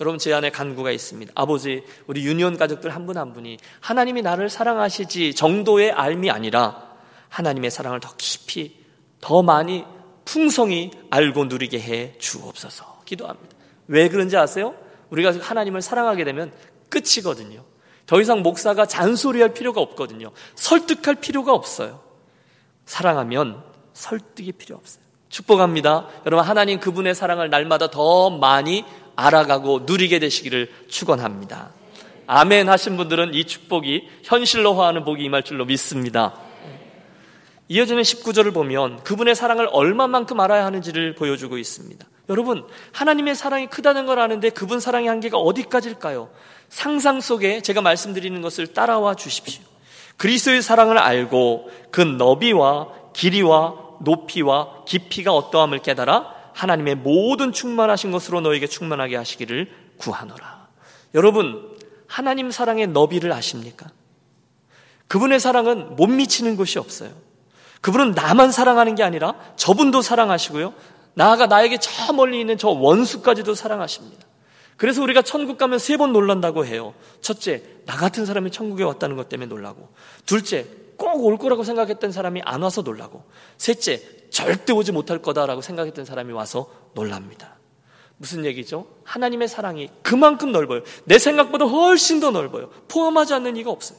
여러분 0.00 0.18
제 0.18 0.32
안에 0.32 0.50
간구가 0.50 0.92
있습니다. 0.92 1.32
아버지, 1.34 1.82
우리 2.06 2.24
유니온 2.24 2.56
가족들 2.56 2.94
한 2.94 3.06
분한 3.06 3.28
한 3.28 3.32
분이 3.32 3.58
하나님이 3.80 4.22
나를 4.22 4.48
사랑하시지 4.48 5.34
정도의 5.34 5.90
알미 5.90 6.30
아니라 6.30 6.88
하나님의 7.28 7.70
사랑을 7.70 7.98
더 7.98 8.14
깊이, 8.16 8.76
더 9.20 9.42
많이 9.42 9.84
풍성히 10.24 10.92
알고 11.10 11.46
누리게 11.46 11.80
해 11.80 12.14
주옵소서. 12.18 13.02
기도합니다. 13.04 13.56
왜 13.88 14.08
그런지 14.08 14.36
아세요? 14.36 14.74
우리가 15.10 15.32
하나님을 15.40 15.82
사랑하게 15.82 16.24
되면 16.24 16.52
끝이거든요. 16.90 17.64
더 18.06 18.20
이상 18.20 18.42
목사가 18.42 18.86
잔소리할 18.86 19.52
필요가 19.52 19.80
없거든요. 19.80 20.30
설득할 20.54 21.16
필요가 21.16 21.52
없어요. 21.52 22.02
사랑하면 22.86 23.64
설득이 23.94 24.52
필요 24.52 24.76
없어요. 24.76 25.02
축복합니다. 25.28 26.08
여러분 26.24 26.46
하나님 26.46 26.80
그분의 26.80 27.14
사랑을 27.14 27.50
날마다 27.50 27.90
더 27.90 28.30
많이 28.30 28.84
알아가고 29.18 29.80
누리게 29.84 30.20
되시기를 30.20 30.70
축원합니다. 30.86 31.70
아멘 32.28 32.68
하신 32.68 32.96
분들은 32.96 33.34
이 33.34 33.44
축복이 33.44 34.08
현실로화하는 34.22 35.04
복이 35.04 35.24
임할 35.24 35.42
줄로 35.42 35.64
믿습니다. 35.64 36.34
이어지는 37.66 38.02
19절을 38.02 38.54
보면 38.54 39.02
그분의 39.02 39.34
사랑을 39.34 39.68
얼마만큼 39.72 40.38
알아야 40.38 40.64
하는지를 40.64 41.16
보여주고 41.16 41.58
있습니다. 41.58 42.06
여러분, 42.28 42.64
하나님의 42.92 43.34
사랑이 43.34 43.66
크다는 43.66 44.06
걸 44.06 44.20
아는데 44.20 44.50
그분 44.50 44.78
사랑의 44.78 45.08
한계가 45.08 45.36
어디까지일까요? 45.36 46.30
상상 46.68 47.20
속에 47.20 47.60
제가 47.60 47.82
말씀드리는 47.82 48.40
것을 48.40 48.68
따라와 48.68 49.16
주십시오. 49.16 49.62
그리스도의 50.16 50.62
사랑을 50.62 50.96
알고 50.96 51.70
그 51.90 52.00
너비와 52.00 52.88
길이와 53.14 53.74
높이와 54.00 54.84
깊이가 54.86 55.32
어떠함을 55.32 55.80
깨달아 55.80 56.37
하나님의 56.58 56.96
모든 56.96 57.52
충만하신 57.52 58.10
것으로 58.10 58.40
너에게 58.40 58.66
충만하게 58.66 59.14
하시기를 59.14 59.70
구하노라. 59.96 60.66
여러분, 61.14 61.76
하나님 62.08 62.50
사랑의 62.50 62.88
너비를 62.88 63.32
아십니까? 63.32 63.86
그분의 65.06 65.38
사랑은 65.38 65.94
못 65.94 66.08
미치는 66.08 66.56
곳이 66.56 66.80
없어요. 66.80 67.12
그분은 67.80 68.10
나만 68.10 68.50
사랑하는 68.50 68.96
게 68.96 69.04
아니라 69.04 69.34
저분도 69.54 70.02
사랑하시고요. 70.02 70.74
나아가 71.14 71.46
나에게 71.46 71.78
저 71.78 72.12
멀리 72.12 72.40
있는 72.40 72.58
저 72.58 72.70
원수까지도 72.70 73.54
사랑하십니다. 73.54 74.26
그래서 74.76 75.00
우리가 75.00 75.22
천국 75.22 75.58
가면 75.58 75.78
세 75.78 75.96
번 75.96 76.12
놀란다고 76.12 76.66
해요. 76.66 76.92
첫째, 77.20 77.62
나 77.86 77.96
같은 77.96 78.26
사람이 78.26 78.50
천국에 78.50 78.82
왔다는 78.82 79.14
것 79.14 79.28
때문에 79.28 79.48
놀라고. 79.48 79.88
둘째, 80.26 80.66
꼭 80.98 81.24
올 81.24 81.38
거라고 81.38 81.64
생각했던 81.64 82.12
사람이 82.12 82.42
안 82.44 82.62
와서 82.62 82.82
놀라고. 82.82 83.24
셋째, 83.56 84.02
절대 84.30 84.74
오지 84.74 84.92
못할 84.92 85.22
거다라고 85.22 85.62
생각했던 85.62 86.04
사람이 86.04 86.32
와서 86.32 86.70
놀랍니다. 86.94 87.56
무슨 88.18 88.44
얘기죠? 88.44 88.86
하나님의 89.04 89.48
사랑이 89.48 89.88
그만큼 90.02 90.52
넓어요. 90.52 90.82
내 91.04 91.18
생각보다 91.18 91.64
훨씬 91.64 92.20
더 92.20 92.30
넓어요. 92.30 92.68
포함하지 92.88 93.32
않는 93.34 93.56
이가 93.56 93.70
없어요. 93.70 93.98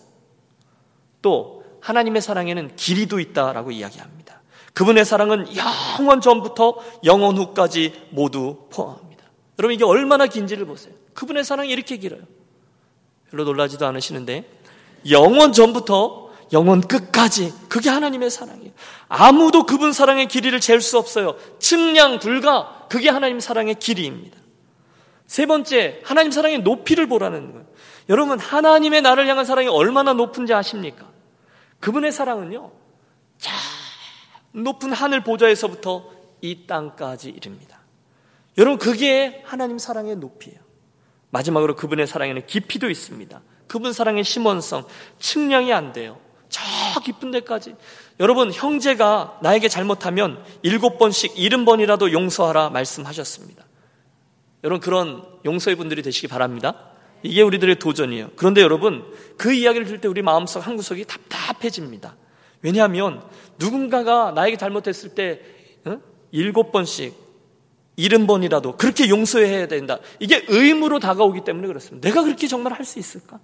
또 1.21 1.63
하나님의 1.81 2.21
사랑에는 2.21 2.75
길이도 2.75 3.19
있다라고 3.19 3.71
이야기합니다. 3.71 4.41
그분의 4.73 5.05
사랑은 5.05 5.47
영원 5.55 6.21
전부터 6.21 6.77
영원 7.05 7.37
후까지 7.37 8.07
모두 8.11 8.67
포함합니다. 8.69 9.23
여러분 9.57 9.73
이게 9.73 9.83
얼마나 9.85 10.27
긴지를 10.27 10.65
보세요. 10.65 10.93
그분의 11.13 11.43
사랑이 11.43 11.69
이렇게 11.69 11.97
길어요. 11.97 12.21
별로 13.31 13.45
놀라지도 13.45 13.85
않으시는데 13.87 14.49
영원 15.09 15.53
전부터 15.53 16.28
영원 16.51 16.81
끝까지 16.81 17.53
그게 17.69 17.89
하나님의 17.89 18.29
사랑이에요. 18.29 18.71
아무도 19.07 19.65
그분 19.65 19.93
사랑의 19.93 20.27
길이를 20.27 20.59
잴 20.59 20.81
수 20.81 20.97
없어요. 20.97 21.35
측량 21.59 22.19
불가 22.19 22.87
그게 22.89 23.09
하나님 23.09 23.39
사랑의 23.39 23.75
길이입니다. 23.75 24.37
세 25.27 25.45
번째 25.45 26.01
하나님 26.03 26.31
사랑의 26.31 26.59
높이를 26.59 27.07
보라는 27.07 27.51
거예요. 27.51 27.65
여러분 28.09 28.39
하나님의 28.39 29.03
나를 29.03 29.27
향한 29.27 29.45
사랑이 29.45 29.67
얼마나 29.67 30.13
높은지 30.13 30.53
아십니까? 30.53 31.07
그분의 31.79 32.11
사랑은요, 32.11 32.71
자, 33.37 33.53
높은 34.51 34.91
하늘 34.91 35.23
보좌에서부터 35.23 36.11
이 36.41 36.65
땅까지 36.67 37.29
이릅니다. 37.29 37.79
여러분, 38.57 38.77
그게 38.77 39.41
하나님 39.45 39.77
사랑의 39.77 40.15
높이에요. 40.17 40.59
마지막으로 41.29 41.75
그분의 41.75 42.07
사랑에는 42.07 42.45
깊이도 42.47 42.89
있습니다. 42.89 43.41
그분 43.67 43.93
사랑의 43.93 44.23
심원성, 44.23 44.85
측량이 45.19 45.71
안 45.71 45.93
돼요. 45.93 46.19
저 46.49 46.61
깊은 47.03 47.31
데까지. 47.31 47.75
여러분, 48.19 48.51
형제가 48.51 49.39
나에게 49.41 49.67
잘못하면 49.69 50.43
일곱 50.63 50.97
번씩 50.97 51.33
일흔 51.37 51.65
번이라도 51.65 52.11
용서하라 52.11 52.69
말씀하셨습니다. 52.71 53.65
여러분, 54.63 54.81
그런 54.81 55.23
용서의 55.45 55.75
분들이 55.75 56.01
되시기 56.01 56.27
바랍니다. 56.27 56.75
이게 57.23 57.41
우리들의 57.41 57.79
도전이에요. 57.79 58.31
그런데 58.35 58.61
여러분, 58.61 59.05
그 59.37 59.53
이야기를 59.53 59.85
들을 59.85 60.01
때 60.01 60.07
우리 60.07 60.21
마음속 60.21 60.65
한 60.65 60.75
구석이 60.75 61.05
답답해집니다. 61.05 62.15
왜냐하면 62.61 63.23
누군가가 63.57 64.31
나에게 64.31 64.57
잘못했을 64.57 65.15
때 65.15 65.41
어? 65.85 65.99
일곱 66.31 66.71
번씩 66.71 67.13
일흔 67.95 68.27
번이라도 68.27 68.77
그렇게 68.77 69.09
용서해야 69.09 69.67
된다. 69.67 69.99
이게 70.19 70.45
의무로 70.47 70.99
다가오기 70.99 71.43
때문에 71.43 71.67
그렇습니다. 71.67 72.07
내가 72.07 72.23
그렇게 72.23 72.47
정말 72.47 72.73
할 72.73 72.85
수 72.85 72.99
있을까? 72.99 73.39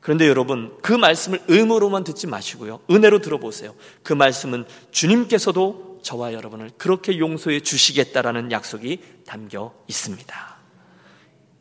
그런데 0.00 0.26
여러분, 0.28 0.76
그 0.82 0.92
말씀을 0.92 1.40
의무로만 1.48 2.04
듣지 2.04 2.26
마시고요. 2.26 2.80
은혜로 2.90 3.20
들어보세요. 3.20 3.74
그 4.02 4.12
말씀은 4.12 4.64
주님께서도 4.90 6.00
저와 6.02 6.32
여러분을 6.32 6.70
그렇게 6.78 7.18
용서해 7.18 7.60
주시겠다라는 7.60 8.50
약속이 8.52 8.98
담겨 9.26 9.74
있습니다. 9.88 10.56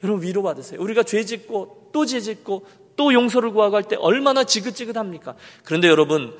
여러분 0.03 0.23
위로받으세요. 0.23 0.79
우리가 0.81 1.03
죄 1.03 1.25
짓고 1.25 1.89
또 1.91 2.05
죄 2.05 2.21
짓고 2.21 2.65
또 2.95 3.13
용서를 3.13 3.51
구하고 3.51 3.75
할 3.75 3.83
때 3.83 3.95
얼마나 3.97 4.43
지긋지긋합니까? 4.43 5.35
그런데 5.63 5.87
여러분 5.89 6.37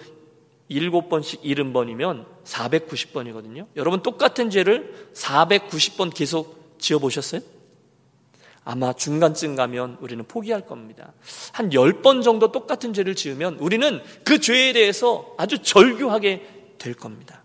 일곱 0.70 1.10
번씩 1.10 1.42
일흔 1.44 1.74
번이면 1.74 2.26
490번이거든요. 2.46 3.66
여러분 3.76 4.02
똑같은 4.02 4.50
죄를 4.50 5.12
490번 5.14 6.14
계속 6.14 6.76
지어보셨어요? 6.80 7.42
아마 8.64 8.94
중간쯤 8.94 9.56
가면 9.56 9.98
우리는 10.00 10.24
포기할 10.28 10.66
겁니다. 10.66 11.14
한 11.54 11.70
10번 11.70 12.24
정도 12.24 12.52
똑같은 12.52 12.94
죄를 12.94 13.16
지으면 13.16 13.56
우리는 13.56 14.02
그 14.24 14.40
죄에 14.40 14.74
대해서 14.74 15.34
아주 15.38 15.60
절규하게 15.60 16.48
될 16.78 16.94
겁니다. 16.94 17.44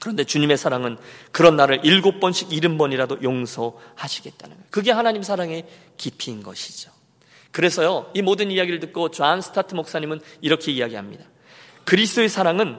그런데 0.00 0.24
주님의 0.24 0.56
사랑은 0.56 0.98
그런 1.30 1.56
나를 1.56 1.80
일곱 1.84 2.18
번씩 2.18 2.52
일흔 2.52 2.76
번이라도 2.76 3.22
용서하시겠다는 3.22 4.56
거예요. 4.56 4.66
그게 4.70 4.90
하나님 4.90 5.22
사랑의 5.22 5.64
깊이인 5.96 6.42
것이죠. 6.42 6.90
그래서요, 7.52 8.10
이 8.14 8.22
모든 8.22 8.50
이야기를 8.50 8.80
듣고 8.80 9.10
존 9.10 9.40
스토트 9.40 9.74
목사님은 9.74 10.20
이렇게 10.40 10.72
이야기합니다. 10.72 11.24
그리스도의 11.84 12.28
사랑은 12.28 12.78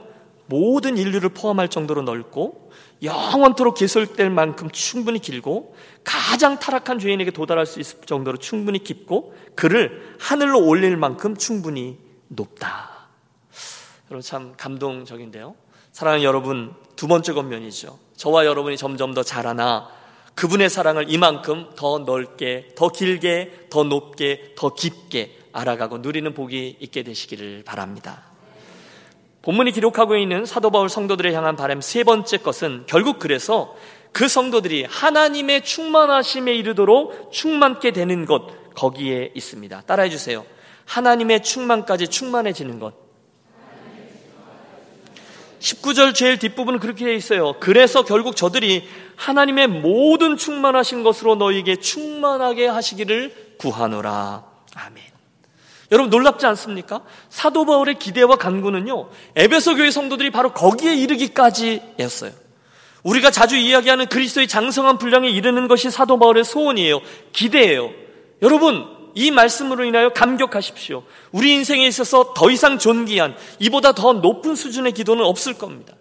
모든 0.53 0.99
인류를 0.99 1.29
포함할 1.29 1.67
정도로 1.67 2.03
넓고 2.03 2.71
영원토록 3.01 3.75
계속될 3.75 4.29
만큼 4.29 4.69
충분히 4.69 5.17
길고 5.17 5.75
가장 6.03 6.59
타락한 6.59 6.99
죄인에게 6.99 7.31
도달할 7.31 7.65
수 7.65 7.79
있을 7.79 8.01
정도로 8.01 8.37
충분히 8.37 8.83
깊고 8.83 9.33
그를 9.55 10.15
하늘로 10.19 10.63
올릴 10.63 10.95
만큼 10.95 11.35
충분히 11.35 11.97
높다. 12.27 13.07
여러분 14.11 14.21
참 14.21 14.53
감동적인데요. 14.55 15.55
사랑하는 15.91 16.23
여러분, 16.23 16.73
두 16.95 17.07
번째 17.07 17.33
권면이죠. 17.33 17.97
저와 18.15 18.45
여러분이 18.45 18.77
점점 18.77 19.15
더 19.15 19.23
자라나 19.23 19.89
그분의 20.35 20.69
사랑을 20.69 21.11
이만큼 21.11 21.71
더 21.75 21.99
넓게, 21.99 22.69
더 22.75 22.89
길게, 22.89 23.69
더 23.71 23.83
높게, 23.83 24.53
더 24.55 24.73
깊게 24.73 25.39
알아가고 25.51 25.99
누리는 25.99 26.31
복이 26.33 26.77
있게 26.79 27.01
되시기를 27.01 27.63
바랍니다. 27.63 28.32
본문이 29.43 29.73
기록하고 29.73 30.15
있는 30.15 30.45
사도 30.45 30.71
바울 30.71 30.89
성도들을 30.89 31.33
향한 31.33 31.57
바람 31.57 31.81
세 31.81 32.03
번째 32.03 32.37
것은 32.37 32.85
결국 32.87 33.19
그래서 33.19 33.75
그 34.13 34.27
성도들이 34.27 34.85
하나님의 34.89 35.65
충만하심에 35.65 36.53
이르도록 36.55 37.31
충만케 37.31 37.91
되는 37.91 38.25
것 38.25 38.73
거기에 38.73 39.31
있습니다. 39.35 39.81
따라해 39.81 40.09
주세요. 40.09 40.45
하나님의 40.85 41.43
충만까지 41.43 42.07
충만해지는 42.07 42.79
것. 42.79 42.93
19절 45.59 46.13
제일 46.13 46.39
뒷부분은 46.39 46.79
그렇게 46.79 47.05
되어 47.05 47.13
있어요. 47.13 47.53
그래서 47.59 48.03
결국 48.03 48.35
저들이 48.35 48.87
하나님의 49.15 49.67
모든 49.67 50.37
충만하신 50.37 51.03
것으로 51.03 51.35
너에게 51.35 51.77
충만하게 51.77 52.67
하시기를 52.67 53.57
구하노라. 53.57 54.43
아멘. 54.75 55.12
여러분 55.93 56.09
놀랍지 56.09 56.47
않습니까? 56.47 57.01
사도 57.29 57.65
바울의 57.65 57.99
기대와 57.99 58.37
간구는요. 58.37 59.09
에베소 59.35 59.75
교회 59.75 59.91
성도들이 59.91 60.31
바로 60.31 60.51
거기에 60.51 60.95
이르기까지였어요. 60.95 62.31
우리가 63.03 63.29
자주 63.29 63.57
이야기하는 63.57 64.07
그리스도의 64.07 64.47
장성한 64.47 64.97
분량에 64.97 65.29
이르는 65.29 65.67
것이 65.67 65.91
사도 65.91 66.17
바울의 66.17 66.45
소원이에요. 66.45 66.99
기대예요. 67.31 67.91
여러분 68.41 68.87
이 69.13 69.29
말씀으로 69.29 69.83
인하여 69.85 70.09
감격하십시오. 70.09 71.03
우리 71.31 71.53
인생에 71.53 71.85
있어서 71.85 72.33
더 72.33 72.49
이상 72.49 72.79
존귀한 72.79 73.35
이보다 73.59 73.93
더 73.93 74.13
높은 74.13 74.55
수준의 74.55 74.93
기도는 74.93 75.23
없을 75.23 75.53
겁니다. 75.53 75.93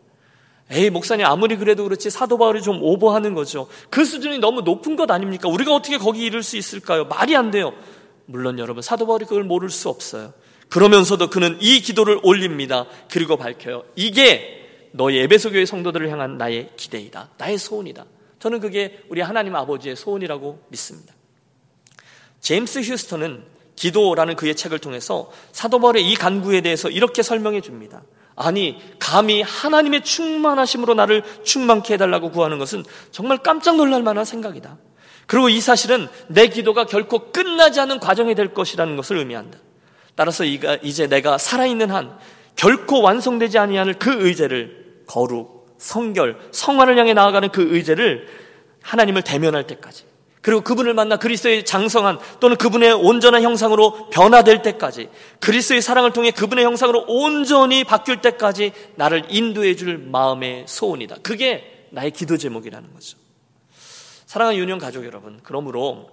에이, 0.71 0.89
목사님, 0.89 1.27
아무리 1.27 1.57
그래도 1.57 1.85
그렇지 1.85 2.09
사도 2.09 2.39
바울이 2.39 2.63
좀 2.63 2.83
오버하는 2.83 3.35
거죠. 3.35 3.67
그 3.91 4.07
수준이 4.07 4.39
너무 4.39 4.63
높은 4.63 4.97
것 4.97 5.11
아닙니까? 5.11 5.51
우리가 5.51 5.75
어떻게 5.75 5.99
거기 5.99 6.25
이를 6.25 6.43
수 6.43 6.57
있을까요? 6.57 7.05
말이 7.05 7.37
안 7.37 7.51
돼요. 7.51 7.75
물론 8.27 8.59
여러분, 8.59 8.83
사도 8.83 9.07
바울이 9.07 9.25
그걸 9.25 9.45
모를 9.45 9.71
수 9.71 9.89
없어요. 9.89 10.33
그러면서도 10.69 11.29
그는 11.31 11.59
이 11.61 11.81
기도를 11.81 12.21
올립니다. 12.23 12.87
그리고 13.11 13.37
밝혀요. 13.37 13.85
이게 13.95 14.63
너희 14.93 15.19
에베소 15.19 15.51
교회 15.51 15.67
성도들을 15.67 16.11
향한 16.11 16.39
나의 16.39 16.71
기대이다. 16.77 17.31
나의 17.37 17.59
소원이다. 17.59 18.07
저는 18.39 18.61
그게 18.61 19.01
우리 19.09 19.21
하나님 19.21 19.55
아버지의 19.55 19.97
소원이라고 19.97 20.67
믿습니다. 20.69 21.15
제임스 22.41 22.81
휴스턴은 22.81 23.45
기도라는 23.77 24.37
그의 24.37 24.55
책을 24.55 24.79
통해서 24.79 25.31
사도 25.53 25.79
바울의 25.79 26.09
이 26.09 26.15
간구에 26.15 26.61
대해서 26.61 26.89
이렇게 26.91 27.23
설명해 27.23 27.61
줍니다. 27.61 28.03
아니, 28.35 28.81
감히 28.99 29.43
하나님의 29.43 30.05
충만하심으로 30.05 30.95
나를 30.95 31.23
충만케 31.45 31.95
해달라고 31.95 32.31
구하는 32.31 32.59
것은 32.59 32.85
정말 33.11 33.39
깜짝 33.39 33.77
놀랄 33.77 34.03
만한 34.03 34.25
생각이다. 34.25 34.79
그리고 35.27 35.49
이 35.49 35.61
사실은 35.61 36.09
내 36.29 36.49
기도가 36.49 36.87
결코 36.87 37.33
끝나지 37.33 37.81
않은 37.81 38.01
과정이 38.01 38.35
될 38.35 38.53
것이라는 38.53 38.97
것을 38.97 39.19
의미한다. 39.19 39.59
따라서 40.15 40.45
이제 40.45 41.07
내가 41.07 41.39
살아있는 41.39 41.91
한 41.91 42.19
결코 42.57 43.01
완성되지 43.01 43.59
아니하는 43.59 43.99
그 43.99 44.27
의제를 44.27 45.05
거룩, 45.07 45.77
성결, 45.79 46.39
성화를 46.51 46.99
향해 46.99 47.15
나아가는 47.15 47.49
그 47.51 47.75
의제를 47.75 48.29
하나님을 48.83 49.23
대면할 49.23 49.67
때까지 49.67 50.05
그리고 50.43 50.61
그분을 50.61 50.93
만나 50.93 51.17
그리스도의 51.17 51.65
장성한 51.65 52.19
또는 52.41 52.57
그분의 52.57 52.93
온전한 52.93 53.43
형상으로 53.43 54.11
변화될 54.11 54.63
때까지 54.63 55.09
그리스도의 55.39 55.81
사랑을 55.81 56.13
통해 56.13 56.33
그분의 56.33 56.65
형상으로 56.65 57.05
온전히 57.07 57.85
바뀔 57.85 58.21
때까지 58.21 58.73
나를 58.97 59.25
인도해 59.29 59.77
줄 59.77 59.99
마음의 59.99 60.65
소원이다. 60.67 61.17
그게 61.23 61.87
나의 61.91 62.11
기도 62.11 62.37
제목이라는 62.37 62.93
거죠. 62.93 63.22
사랑하는 64.33 64.59
유년 64.59 64.79
가족 64.79 65.05
여러분, 65.05 65.41
그러므로 65.43 66.09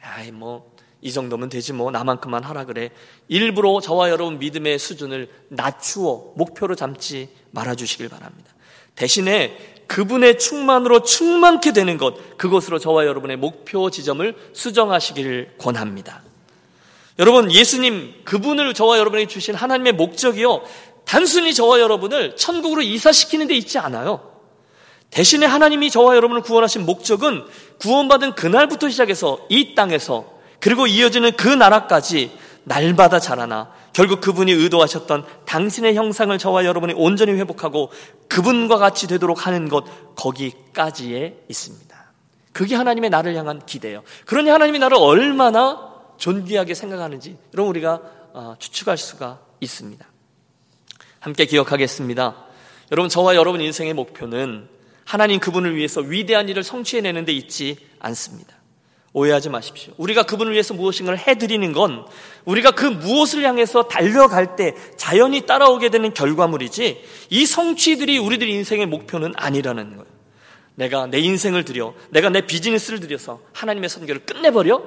아이 0.00 0.30
뭐 0.30 0.72
이 1.02 1.12
정도면 1.12 1.48
되지 1.48 1.72
뭐 1.72 1.90
나만큼만 1.90 2.44
하라 2.44 2.64
그래. 2.64 2.90
일부러 3.28 3.80
저와 3.80 4.08
여러분 4.08 4.38
믿음의 4.38 4.78
수준을 4.78 5.28
낮추어 5.48 6.32
목표로 6.36 6.76
삼지 6.76 7.28
말아 7.50 7.74
주시길 7.74 8.08
바랍니다. 8.08 8.54
대신에 8.94 9.58
그분의 9.88 10.38
충만으로 10.38 11.02
충만케 11.02 11.72
되는 11.72 11.98
것, 11.98 12.38
그것으로 12.38 12.78
저와 12.78 13.04
여러분의 13.04 13.36
목표 13.36 13.90
지점을 13.90 14.34
수정하시기를 14.52 15.56
권합니다. 15.58 16.22
여러분, 17.18 17.52
예수님, 17.52 18.22
그분을 18.24 18.72
저와 18.72 18.96
여러분에게 18.98 19.26
주신 19.26 19.54
하나님의 19.54 19.92
목적이요. 19.94 20.62
단순히 21.04 21.52
저와 21.52 21.80
여러분을 21.80 22.36
천국으로 22.36 22.80
이사시키는 22.80 23.48
데 23.48 23.54
있지 23.54 23.78
않아요. 23.78 24.31
대신에 25.12 25.44
하나님이 25.44 25.90
저와 25.90 26.16
여러분을 26.16 26.42
구원하신 26.42 26.86
목적은 26.86 27.44
구원받은 27.78 28.34
그날부터 28.34 28.88
시작해서 28.88 29.38
이 29.50 29.74
땅에서 29.74 30.24
그리고 30.58 30.86
이어지는 30.86 31.36
그 31.36 31.48
나라까지 31.48 32.36
날마다 32.64 33.18
자라나 33.18 33.70
결국 33.92 34.22
그분이 34.22 34.52
의도하셨던 34.52 35.26
당신의 35.44 35.96
형상을 35.96 36.36
저와 36.38 36.64
여러분이 36.64 36.94
온전히 36.96 37.32
회복하고 37.32 37.90
그분과 38.28 38.78
같이 38.78 39.06
되도록 39.06 39.46
하는 39.46 39.68
것 39.68 39.84
거기까지에 40.16 41.44
있습니다. 41.46 41.92
그게 42.54 42.74
하나님의 42.74 43.10
나를 43.10 43.34
향한 43.36 43.60
기대예요. 43.66 44.02
그러니 44.24 44.48
하나님이 44.48 44.78
나를 44.78 44.96
얼마나 44.98 45.92
존귀하게 46.16 46.72
생각하는지 46.72 47.36
여러분 47.52 47.70
우리가 47.70 48.00
어, 48.32 48.54
추측할 48.58 48.96
수가 48.96 49.40
있습니다. 49.60 50.06
함께 51.20 51.44
기억하겠습니다. 51.44 52.34
여러분 52.92 53.10
저와 53.10 53.34
여러분 53.36 53.60
인생의 53.60 53.92
목표는 53.92 54.68
하나님 55.12 55.40
그분을 55.40 55.76
위해서 55.76 56.00
위대한 56.00 56.48
일을 56.48 56.62
성취해내는 56.62 57.26
데 57.26 57.32
있지 57.32 57.76
않습니다. 57.98 58.56
오해하지 59.12 59.50
마십시오. 59.50 59.92
우리가 59.98 60.22
그분을 60.22 60.54
위해서 60.54 60.72
무엇인가를 60.72 61.18
해드리는 61.18 61.70
건 61.74 62.06
우리가 62.46 62.70
그 62.70 62.86
무엇을 62.86 63.44
향해서 63.44 63.88
달려갈 63.88 64.56
때 64.56 64.74
자연히 64.96 65.42
따라오게 65.42 65.90
되는 65.90 66.14
결과물이지 66.14 67.04
이 67.28 67.44
성취들이 67.44 68.16
우리들 68.16 68.48
인생의 68.48 68.86
목표는 68.86 69.34
아니라는 69.36 69.98
거예요. 69.98 70.06
내가 70.76 71.06
내 71.06 71.18
인생을 71.18 71.66
들여, 71.66 71.92
내가 72.08 72.30
내 72.30 72.46
비즈니스를 72.46 73.00
들여서 73.00 73.42
하나님의 73.52 73.90
선교를 73.90 74.24
끝내버려? 74.24 74.82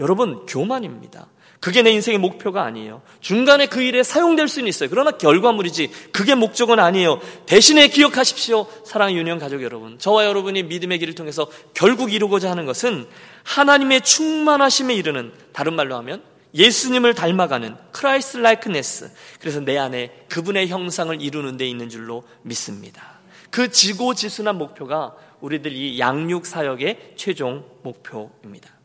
여러분, 0.00 0.46
교만입니다. 0.46 1.28
그게 1.60 1.82
내 1.82 1.90
인생의 1.90 2.18
목표가 2.18 2.62
아니에요. 2.62 3.02
중간에 3.20 3.66
그 3.66 3.82
일에 3.82 4.02
사용될 4.02 4.48
수는 4.48 4.66
있어요. 4.66 4.88
그러나 4.88 5.10
결과물이지 5.12 5.90
그게 6.10 6.34
목적은 6.34 6.80
아니에요. 6.80 7.20
대신에 7.44 7.88
기억하십시오. 7.88 8.66
사랑의 8.86 9.16
유니온 9.16 9.38
가족 9.38 9.62
여러분. 9.62 9.98
저와 9.98 10.24
여러분이 10.24 10.62
믿음의 10.62 10.98
길을 10.98 11.14
통해서 11.14 11.48
결국 11.74 12.14
이루고자 12.14 12.50
하는 12.50 12.64
것은 12.64 13.06
하나님의 13.44 14.00
충만하심에 14.00 14.94
이르는 14.94 15.32
다른 15.52 15.74
말로 15.74 15.96
하면 15.96 16.22
예수님을 16.54 17.14
닮아가는 17.14 17.76
Christlikeness. 17.92 19.12
그래서 19.38 19.60
내 19.60 19.76
안에 19.76 20.24
그분의 20.30 20.68
형상을 20.68 21.20
이루는 21.20 21.58
데 21.58 21.68
있는 21.68 21.90
줄로 21.90 22.24
믿습니다. 22.42 23.20
그 23.50 23.70
지고지순한 23.70 24.56
목표가 24.56 25.14
우리들 25.40 25.72
이 25.72 25.98
양육 25.98 26.46
사역의 26.46 27.12
최종 27.16 27.66
목표입니다. 27.82 28.79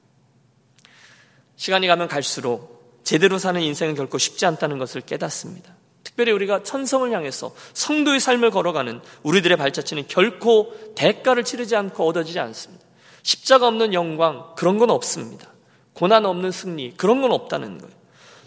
시간이 1.57 1.87
가면 1.87 2.07
갈수록 2.07 3.01
제대로 3.03 3.37
사는 3.37 3.61
인생은 3.61 3.95
결코 3.95 4.17
쉽지 4.17 4.45
않다는 4.45 4.77
것을 4.77 5.01
깨닫습니다. 5.01 5.75
특별히 6.03 6.31
우리가 6.31 6.63
천성을 6.63 7.11
향해서 7.11 7.53
성도의 7.73 8.19
삶을 8.19 8.51
걸어가는 8.51 9.01
우리들의 9.23 9.57
발자취는 9.57 10.05
결코 10.07 10.73
대가를 10.95 11.43
치르지 11.43 11.75
않고 11.75 12.07
얻어지지 12.07 12.39
않습니다. 12.39 12.85
십자가 13.23 13.67
없는 13.67 13.93
영광, 13.93 14.53
그런 14.55 14.77
건 14.77 14.91
없습니다. 14.91 15.51
고난 15.93 16.25
없는 16.25 16.51
승리, 16.51 16.93
그런 16.95 17.21
건 17.21 17.31
없다는 17.31 17.79
거예요. 17.79 17.93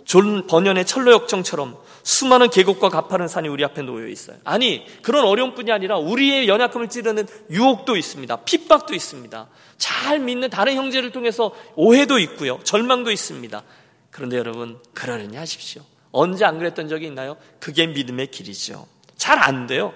존 0.05 0.47
번연의 0.47 0.87
천로 0.87 1.13
역정처럼 1.13 1.77
수많은 2.09 2.49
계곡과 2.49 2.89
가파른 2.89 3.29
산이 3.29 3.49
우리 3.49 3.63
앞에 3.65 3.83
놓여 3.83 4.09
있어요. 4.09 4.39
아니, 4.43 4.87
그런 5.03 5.27
어려움뿐이 5.27 5.71
아니라 5.71 5.99
우리의 5.99 6.49
연약함을 6.49 6.89
찌르는 6.89 7.27
유혹도 7.51 7.99
있습니다. 7.99 8.45
핍박도 8.45 8.95
있습니다. 8.95 9.47
잘 9.77 10.19
믿는 10.19 10.49
다른 10.49 10.77
형제를 10.77 11.13
통해서 11.13 11.53
오해도 11.77 12.19
있고요. 12.21 12.61
절망도 12.65 13.11
있습니다. 13.11 13.63
그런데 14.11 14.39
여러분, 14.39 14.79
그러려니 14.95 15.37
하십시오. 15.37 15.83
언제 16.11 16.47
안 16.47 16.57
그랬던 16.57 16.89
적이 16.89 17.09
있나요? 17.09 17.37
그게 17.61 17.87
믿음의 17.87 18.29
길이죠. 18.29 18.87
잘 19.19 19.39
안 19.39 19.67
돼요. 19.67 19.93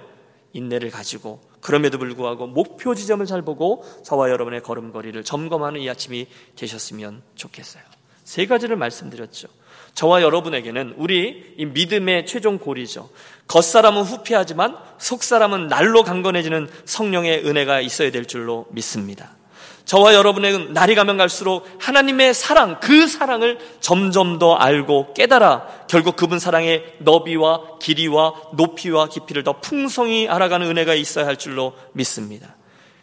인내를 0.53 0.90
가지고 0.90 1.40
그럼에도 1.62 1.96
불구하고 1.96 2.46
목표 2.46 2.94
지점을 2.94 3.25
잘 3.25 3.40
보고 3.40 3.87
저와 4.05 4.29
여러분의 4.29 4.62
걸음걸이를 4.62 5.25
점검하는 5.25 5.81
이 5.81 5.88
아침이 5.88 6.27
되셨으면 6.57 7.22
좋겠어요. 7.37 7.83
세 8.25 8.44
가지를 8.44 8.77
말씀드렸죠. 8.77 9.48
저와 9.95 10.23
여러분에게는 10.23 10.95
우리 10.97 11.55
이 11.59 11.67
믿음의 11.67 12.27
최종 12.27 12.59
고리죠. 12.59 13.11
겉사람은 13.49 14.03
후피하지만 14.03 14.77
속사람은 14.99 15.69
날로 15.69 16.03
강건해지는 16.03 16.69
성령의 16.85 17.47
은혜가 17.47 17.81
있어야 17.81 18.11
될 18.11 18.25
줄로 18.25 18.67
믿습니다. 18.71 19.37
저와 19.85 20.15
여러분의 20.15 20.71
날이 20.71 20.95
가면 20.95 21.17
갈수록 21.17 21.69
하나님의 21.79 22.35
사랑, 22.35 22.79
그 22.81 23.07
사랑을 23.07 23.59
점점 23.81 24.39
더 24.39 24.55
알고 24.55 25.13
깨달아 25.15 25.87
결국 25.89 26.17
그분 26.17 26.39
사랑의 26.39 26.85
너비와 27.01 27.79
길이와 27.81 28.33
높이와 28.55 29.09
깊이를 29.09 29.43
더 29.43 29.61
풍성히 29.61 30.29
알아가는 30.29 30.67
은혜가 30.67 30.95
있어야 30.95 31.27
할 31.27 31.37
줄로 31.37 31.75
믿습니다. 31.93 32.57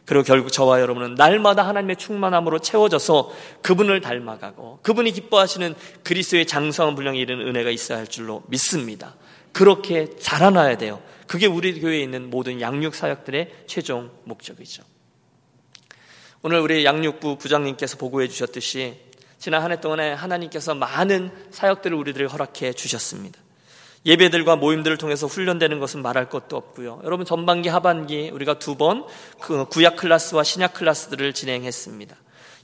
그리고 0.10 0.24
결국 0.24 0.52
저와 0.52 0.82
여러분은 0.82 1.14
날마다 1.14 1.68
하나님의 1.68 1.98
충만함으로 1.98 2.58
채워져서 2.58 3.32
그분을 3.62 4.02
닮아가고 4.02 4.80
그분이 4.82 5.12
기뻐하시는 5.12 5.76
그리스도의 6.02 6.48
장성한 6.48 6.96
분량에 6.96 7.20
이르는 7.20 7.48
은혜가 7.48 7.70
있어야 7.70 8.00
할 8.00 8.08
줄로 8.08 8.42
믿습니다. 8.48 9.14
그렇게 9.52 10.08
자라나야 10.18 10.78
돼요. 10.78 11.00
그게 11.28 11.46
우리 11.46 11.80
교회에 11.80 12.02
있는 12.02 12.32
모든 12.32 12.60
양육 12.60 12.96
사역들의 12.96 13.66
최종 13.68 14.10
목적이죠. 14.24 14.82
오늘 16.42 16.60
우리 16.60 16.86
양육부 16.86 17.38
부장님께서 17.38 17.98
보고해 17.98 18.28
주셨듯이 18.30 18.98
지난 19.38 19.62
한 19.62 19.72
해 19.72 19.80
동안에 19.80 20.14
하나님께서 20.14 20.74
많은 20.74 21.30
사역들을 21.52 21.96
우리들에게 21.96 22.32
허락해 22.32 22.74
주셨습니다. 22.74 23.40
예배들과 24.06 24.56
모임들을 24.56 24.98
통해서 24.98 25.28
훈련되는 25.28 25.80
것은 25.80 26.02
말할 26.02 26.30
것도 26.30 26.56
없고요. 26.56 27.02
여러분 27.04 27.26
전반기 27.26 27.70
하반기 27.70 28.30
우리가 28.30 28.60
두번그 28.60 29.66
구약 29.70 29.98
클래스와 29.98 30.44
신약 30.44 30.74
클래스들을 30.74 31.34
진행했습니다. 31.34 32.16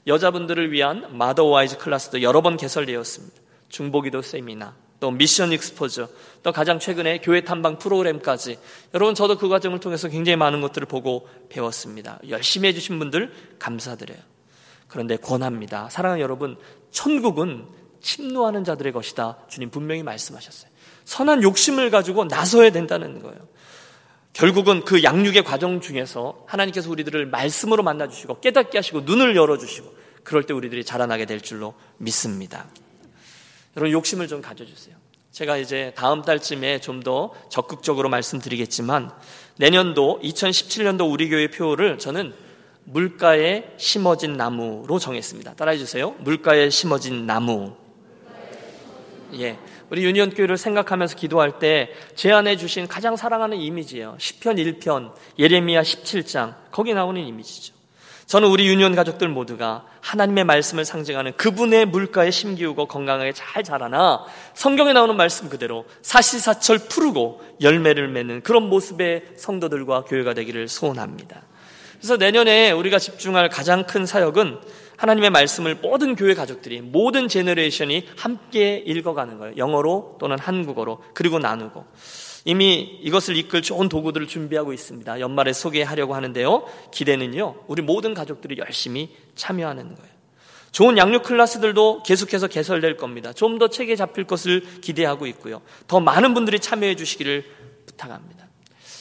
여자분들을 0.06 0.72
위한 0.72 1.16
Mother 1.16 1.44
Wise 1.44 1.78
클래스도 1.78 2.22
여러 2.22 2.40
번 2.40 2.56
개설되었습니다. 2.56 3.36
중보기도 3.68 4.22
세미나, 4.22 4.74
또 5.00 5.10
mission 5.10 5.52
exposure, 5.52 6.08
또 6.42 6.52
가장 6.52 6.78
최근에 6.78 7.18
교회 7.18 7.42
탐방 7.42 7.78
프로그램까지 7.78 8.58
여러분 8.94 9.14
저도 9.14 9.36
그 9.36 9.48
과정을 9.48 9.80
통해서 9.80 10.08
굉장히 10.08 10.36
많은 10.36 10.60
것들을 10.60 10.86
보고 10.86 11.28
배웠습니다. 11.48 12.20
열심히 12.28 12.68
해주신 12.68 12.98
분들 12.98 13.32
감사드려요. 13.58 14.18
그런데 14.88 15.16
권합니다. 15.16 15.88
사랑하는 15.90 16.22
여러분, 16.22 16.56
천국은 16.92 17.66
침노하는 18.00 18.62
자들의 18.62 18.92
것이다. 18.92 19.38
주님 19.48 19.70
분명히 19.70 20.04
말씀하셨어요. 20.04 20.70
선한 21.06 21.42
욕심을 21.42 21.90
가지고 21.90 22.26
나서야 22.26 22.70
된다는 22.70 23.22
거예요. 23.22 23.38
결국은 24.34 24.84
그 24.84 25.02
양육의 25.02 25.44
과정 25.44 25.80
중에서 25.80 26.44
하나님께서 26.46 26.90
우리들을 26.90 27.24
말씀으로 27.26 27.82
만나주시고 27.82 28.40
깨닫게 28.40 28.76
하시고 28.76 29.00
눈을 29.02 29.34
열어주시고 29.34 29.94
그럴 30.24 30.44
때 30.44 30.52
우리들이 30.52 30.84
자라나게 30.84 31.24
될 31.24 31.40
줄로 31.40 31.72
믿습니다. 31.96 32.66
여러분 33.76 33.92
욕심을 33.92 34.28
좀 34.28 34.42
가져주세요. 34.42 34.94
제가 35.32 35.56
이제 35.56 35.92
다음 35.96 36.22
달쯤에 36.22 36.80
좀 36.80 37.00
더 37.00 37.32
적극적으로 37.50 38.08
말씀드리겠지만 38.08 39.10
내년도 39.58 40.18
2017년도 40.22 41.10
우리 41.10 41.28
교회 41.28 41.48
표를 41.48 41.98
저는 41.98 42.34
물가에 42.84 43.74
심어진 43.76 44.36
나무로 44.36 44.98
정했습니다. 44.98 45.54
따라해 45.54 45.78
주세요. 45.78 46.14
물가에 46.18 46.68
심어진 46.70 47.26
나무. 47.26 47.74
예. 49.34 49.58
우리 49.90 50.04
유니온 50.04 50.30
교회를 50.30 50.56
생각하면서 50.56 51.16
기도할 51.16 51.58
때 51.58 51.90
제안해 52.16 52.56
주신 52.56 52.88
가장 52.88 53.16
사랑하는 53.16 53.58
이미지예요. 53.58 54.16
10편 54.18 54.80
1편, 54.80 55.12
예레미야 55.38 55.82
17장. 55.82 56.54
거기 56.72 56.92
나오는 56.92 57.20
이미지죠. 57.20 57.74
저는 58.26 58.48
우리 58.48 58.66
유니온 58.66 58.96
가족들 58.96 59.28
모두가 59.28 59.84
하나님의 60.00 60.42
말씀을 60.42 60.84
상징하는 60.84 61.36
그분의 61.36 61.86
물가에 61.86 62.32
심기우고 62.32 62.86
건강하게 62.86 63.32
잘 63.32 63.62
자라나 63.62 64.24
성경에 64.54 64.92
나오는 64.92 65.16
말씀 65.16 65.48
그대로 65.48 65.84
사시사철 66.02 66.78
푸르고 66.88 67.40
열매를 67.60 68.08
맺는 68.08 68.42
그런 68.42 68.64
모습의 68.64 69.22
성도들과 69.36 70.02
교회가 70.02 70.34
되기를 70.34 70.66
소원합니다. 70.66 71.42
그래서 71.98 72.16
내년에 72.16 72.72
우리가 72.72 72.98
집중할 72.98 73.48
가장 73.48 73.84
큰 73.84 74.04
사역은 74.06 74.58
하나님의 74.96 75.30
말씀을 75.30 75.76
모든 75.76 76.16
교회 76.16 76.34
가족들이 76.34 76.80
모든 76.80 77.28
generation이 77.28 78.06
함께 78.16 78.82
읽어가는 78.86 79.38
거예요. 79.38 79.56
영어로 79.56 80.16
또는 80.18 80.38
한국어로 80.38 81.02
그리고 81.14 81.38
나누고 81.38 81.84
이미 82.44 82.98
이것을 83.02 83.36
이끌 83.36 83.60
좋은 83.60 83.88
도구들을 83.88 84.28
준비하고 84.28 84.72
있습니다. 84.72 85.20
연말에 85.20 85.52
소개하려고 85.52 86.14
하는데요. 86.14 86.64
기대는요. 86.92 87.64
우리 87.66 87.82
모든 87.82 88.14
가족들이 88.14 88.56
열심히 88.58 89.10
참여하는 89.34 89.94
거예요. 89.94 90.16
좋은 90.70 90.98
양육 90.98 91.22
클래스들도 91.22 92.02
계속해서 92.02 92.48
개설될 92.48 92.96
겁니다. 92.96 93.32
좀 93.32 93.58
더 93.58 93.68
책에 93.68 93.96
잡힐 93.96 94.24
것을 94.24 94.62
기대하고 94.82 95.26
있고요. 95.28 95.62
더 95.88 96.00
많은 96.00 96.34
분들이 96.34 96.60
참여해 96.60 96.94
주시기를 96.96 97.44
부탁합니다. 97.86 98.46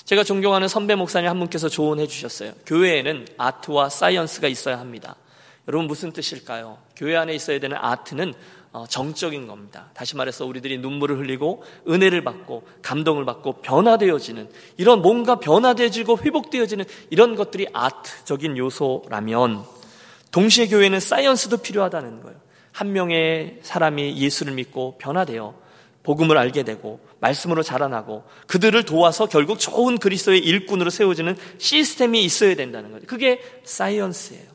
제가 0.06 0.24
존경하는 0.24 0.68
선배 0.68 0.96
목사님 0.96 1.30
한 1.30 1.38
분께서 1.40 1.68
조언해 1.68 2.08
주셨어요. 2.08 2.54
교회에는 2.66 3.28
아트와 3.38 3.90
사이언스가 3.90 4.48
있어야 4.48 4.80
합니다. 4.80 5.16
여러분 5.68 5.88
무슨 5.88 6.12
뜻일까요? 6.12 6.78
교회 6.96 7.16
안에 7.16 7.34
있어야 7.34 7.60
되는 7.60 7.78
아트는 7.80 8.34
어, 8.72 8.86
정적인 8.88 9.48
겁니다. 9.48 9.90
다시 9.94 10.18
말해서 10.18 10.46
우리들이 10.46 10.80
눈물을 10.80 11.18
흘리고 11.18 11.64
은혜를 11.88 12.26
받고 12.26 12.68
감동을 12.82 13.24
받고 13.24 13.62
변화되어지는 13.62 14.50
이런 14.76 15.02
뭔가 15.02 15.40
변화되어지고 15.40 16.20
회복되어지는 16.20 16.84
이런 17.10 17.36
것들이 17.36 17.68
아트적인 17.72 18.58
요소라면 18.58 19.64
동시에 20.32 20.68
교회는 20.68 21.00
사이언스도 21.00 21.58
필요하다는 21.58 22.22
거예요. 22.22 22.38
한 22.74 22.92
명의 22.92 23.60
사람이 23.62 24.18
예수를 24.18 24.52
믿고 24.54 24.98
변화되어 24.98 25.56
복음을 26.04 26.38
알게 26.38 26.64
되고 26.64 27.00
말씀으로 27.22 27.64
자라나고 27.64 28.26
그들을 28.48 28.84
도와서 28.84 29.26
결국 29.28 29.58
좋은 29.58 29.98
그리스도의 29.98 30.40
일꾼으로 30.40 30.90
세워지는 30.90 31.38
시스템이 31.58 32.24
있어야 32.26 32.56
된다는 32.56 32.92
거죠. 32.92 33.08
그게 33.08 33.42
사이언스예요. 33.64 34.55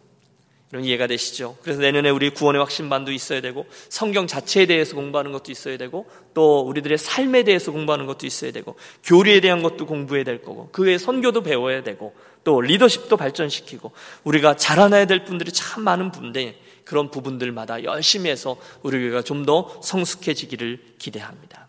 이런 0.72 0.84
이해가 0.84 1.08
되시죠? 1.08 1.56
그래서 1.62 1.80
내년에 1.80 2.10
우리 2.10 2.30
구원의 2.30 2.60
확신반도 2.60 3.10
있어야 3.10 3.40
되고 3.40 3.66
성경 3.88 4.28
자체에 4.28 4.66
대해서 4.66 4.94
공부하는 4.94 5.32
것도 5.32 5.50
있어야 5.50 5.76
되고 5.76 6.08
또 6.32 6.60
우리들의 6.60 6.96
삶에 6.96 7.42
대해서 7.42 7.72
공부하는 7.72 8.06
것도 8.06 8.24
있어야 8.26 8.52
되고 8.52 8.76
교리에 9.02 9.40
대한 9.40 9.62
것도 9.62 9.86
공부해야 9.86 10.22
될 10.22 10.42
거고 10.42 10.68
그 10.70 10.84
외에 10.84 10.96
선교도 10.96 11.42
배워야 11.42 11.82
되고 11.82 12.14
또 12.44 12.60
리더십도 12.60 13.16
발전시키고 13.16 13.90
우리가 14.22 14.56
자라나야 14.56 15.06
될 15.06 15.24
분들이 15.24 15.50
참 15.50 15.82
많은 15.82 16.12
분인데 16.12 16.60
그런 16.84 17.10
부분들마다 17.10 17.82
열심히 17.82 18.30
해서 18.30 18.56
우리 18.82 18.98
교회가 18.98 19.22
좀 19.22 19.44
더 19.44 19.80
성숙해지기를 19.82 20.96
기대합니다. 20.98 21.66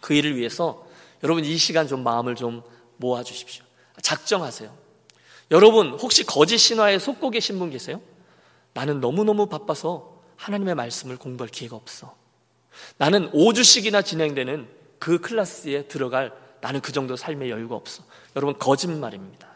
그 0.00 0.14
일을 0.14 0.36
위해서 0.36 0.86
여러분 1.24 1.44
이 1.44 1.56
시간 1.56 1.88
좀 1.88 2.04
마음을 2.04 2.34
좀 2.36 2.62
모아 2.98 3.22
주십시오. 3.24 3.64
작정하세요. 4.00 4.72
여러분 5.50 5.90
혹시 5.90 6.24
거짓 6.24 6.58
신화에 6.58 6.98
속고 6.98 7.30
계신 7.30 7.58
분 7.58 7.70
계세요? 7.70 8.00
나는 8.74 9.00
너무너무 9.00 9.46
바빠서 9.46 10.20
하나님의 10.36 10.74
말씀을 10.74 11.16
공부할 11.16 11.50
기회가 11.50 11.76
없어. 11.76 12.14
나는 12.96 13.30
5주씩이나 13.32 14.04
진행되는 14.04 14.68
그 14.98 15.20
클래스에 15.20 15.88
들어갈 15.88 16.32
나는 16.60 16.80
그 16.80 16.92
정도 16.92 17.16
삶의 17.16 17.50
여유가 17.50 17.74
없어. 17.74 18.04
여러분, 18.36 18.58
거짓말입니다. 18.58 19.48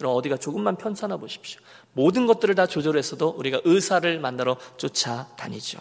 여러분, 0.00 0.18
어디가 0.18 0.36
조금만 0.36 0.76
편찮아 0.76 1.16
보십시오. 1.16 1.60
모든 1.92 2.26
것들을 2.26 2.54
다 2.56 2.66
조절했어도 2.66 3.28
우리가 3.38 3.60
의사를 3.64 4.18
만나러 4.18 4.56
쫓아다니죠. 4.76 5.78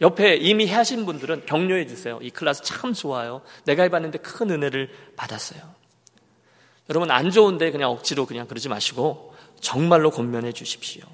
옆에 0.00 0.36
이미 0.36 0.68
하신 0.68 1.06
분들은 1.06 1.46
격려해 1.46 1.86
주세요. 1.86 2.18
이 2.22 2.30
클래스 2.30 2.62
참 2.62 2.92
좋아요. 2.92 3.40
내가 3.64 3.82
해봤는데 3.84 4.18
큰 4.18 4.50
은혜를 4.50 4.90
받았어요. 5.16 5.60
여러분, 6.90 7.10
안 7.10 7.30
좋은데 7.30 7.70
그냥 7.70 7.90
억지로 7.90 8.26
그냥 8.26 8.46
그러지 8.46 8.68
마시고 8.68 9.34
정말로 9.60 10.10
권면해 10.10 10.52
주십시오. 10.52 11.04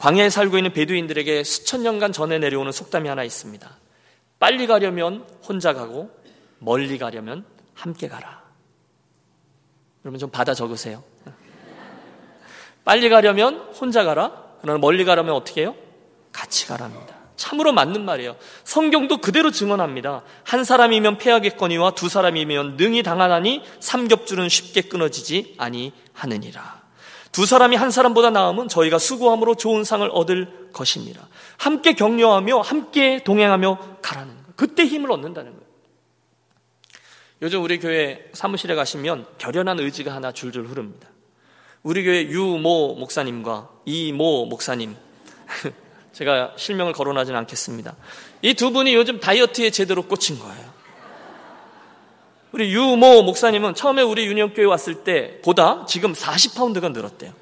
광야에 0.00 0.30
살고 0.30 0.56
있는 0.56 0.72
베두인들에게 0.72 1.44
수천 1.44 1.82
년간 1.82 2.12
전해 2.12 2.38
내려오는 2.38 2.72
속담이 2.72 3.06
하나 3.06 3.22
있습니다. 3.22 3.70
빨리 4.38 4.66
가려면 4.66 5.26
혼자 5.46 5.74
가고 5.74 6.10
멀리 6.58 6.96
가려면 6.96 7.44
함께 7.74 8.08
가라. 8.08 8.42
여러분 10.02 10.18
좀 10.18 10.30
받아 10.30 10.54
적으세요. 10.54 11.04
빨리 12.82 13.10
가려면 13.10 13.58
혼자 13.78 14.02
가라. 14.02 14.42
그러나 14.62 14.78
멀리 14.78 15.04
가려면 15.04 15.34
어떻게 15.34 15.60
해요? 15.60 15.76
같이 16.32 16.66
가랍니다. 16.66 17.16
참으로 17.36 17.72
맞는 17.72 18.02
말이에요. 18.06 18.36
성경도 18.64 19.18
그대로 19.18 19.50
증언합니다. 19.50 20.22
한 20.44 20.64
사람이면 20.64 21.18
패하겠거니와 21.18 21.90
두 21.90 22.08
사람이면 22.08 22.78
능히 22.78 23.02
당하나니 23.02 23.64
삼겹줄은 23.80 24.48
쉽게 24.48 24.80
끊어지지 24.82 25.56
아니하느니라. 25.58 26.79
두 27.32 27.46
사람이 27.46 27.76
한 27.76 27.90
사람보다 27.90 28.30
나으면 28.30 28.68
저희가 28.68 28.98
수고함으로 28.98 29.54
좋은 29.54 29.84
상을 29.84 30.08
얻을 30.12 30.70
것입니다. 30.72 31.28
함께 31.58 31.94
격려하며 31.94 32.60
함께 32.60 33.22
동행하며 33.22 33.98
가라는 34.02 34.34
거예요. 34.34 34.46
그때 34.56 34.84
힘을 34.84 35.10
얻는다는 35.12 35.52
거예요. 35.52 35.70
요즘 37.42 37.62
우리 37.62 37.78
교회 37.78 38.28
사무실에 38.32 38.74
가시면 38.74 39.26
결연한 39.38 39.78
의지가 39.80 40.12
하나 40.14 40.32
줄줄 40.32 40.66
흐릅니다. 40.66 41.08
우리 41.82 42.04
교회 42.04 42.22
유모 42.24 42.96
목사님과 42.96 43.70
이모 43.86 44.44
목사님 44.46 44.94
제가 46.12 46.52
실명을 46.56 46.92
거론하지는 46.92 47.38
않겠습니다. 47.40 47.96
이 48.42 48.52
두 48.54 48.70
분이 48.72 48.94
요즘 48.94 49.20
다이어트에 49.20 49.70
제대로 49.70 50.02
꽂힌 50.02 50.38
거예요. 50.38 50.79
우리 52.52 52.72
유모 52.72 53.22
목사님은 53.22 53.74
처음에 53.74 54.02
우리 54.02 54.26
유니온교회 54.26 54.64
왔을 54.66 55.04
때보다 55.04 55.86
지금 55.86 56.12
40파운드가 56.12 56.92
늘었대요. 56.92 57.32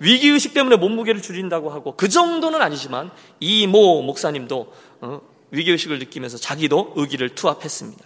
위기의식 0.00 0.54
때문에 0.54 0.76
몸무게를 0.76 1.22
줄인다고 1.22 1.70
하고 1.70 1.94
그 1.96 2.08
정도는 2.08 2.60
아니지만 2.62 3.10
이 3.40 3.66
모 3.66 4.02
목사님도 4.02 4.72
어, 5.02 5.20
위기의식을 5.50 5.98
느끼면서 5.98 6.38
자기도 6.38 6.92
의기를 6.96 7.34
투합했습니다. 7.34 8.04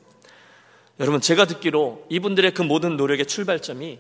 여러분 1.01 1.21
제가 1.21 1.45
듣기로 1.47 2.07
이분들의 2.09 2.55
그 2.55 2.63
모든 2.63 2.97
노력의 2.97 3.27
출발점이 3.27 3.99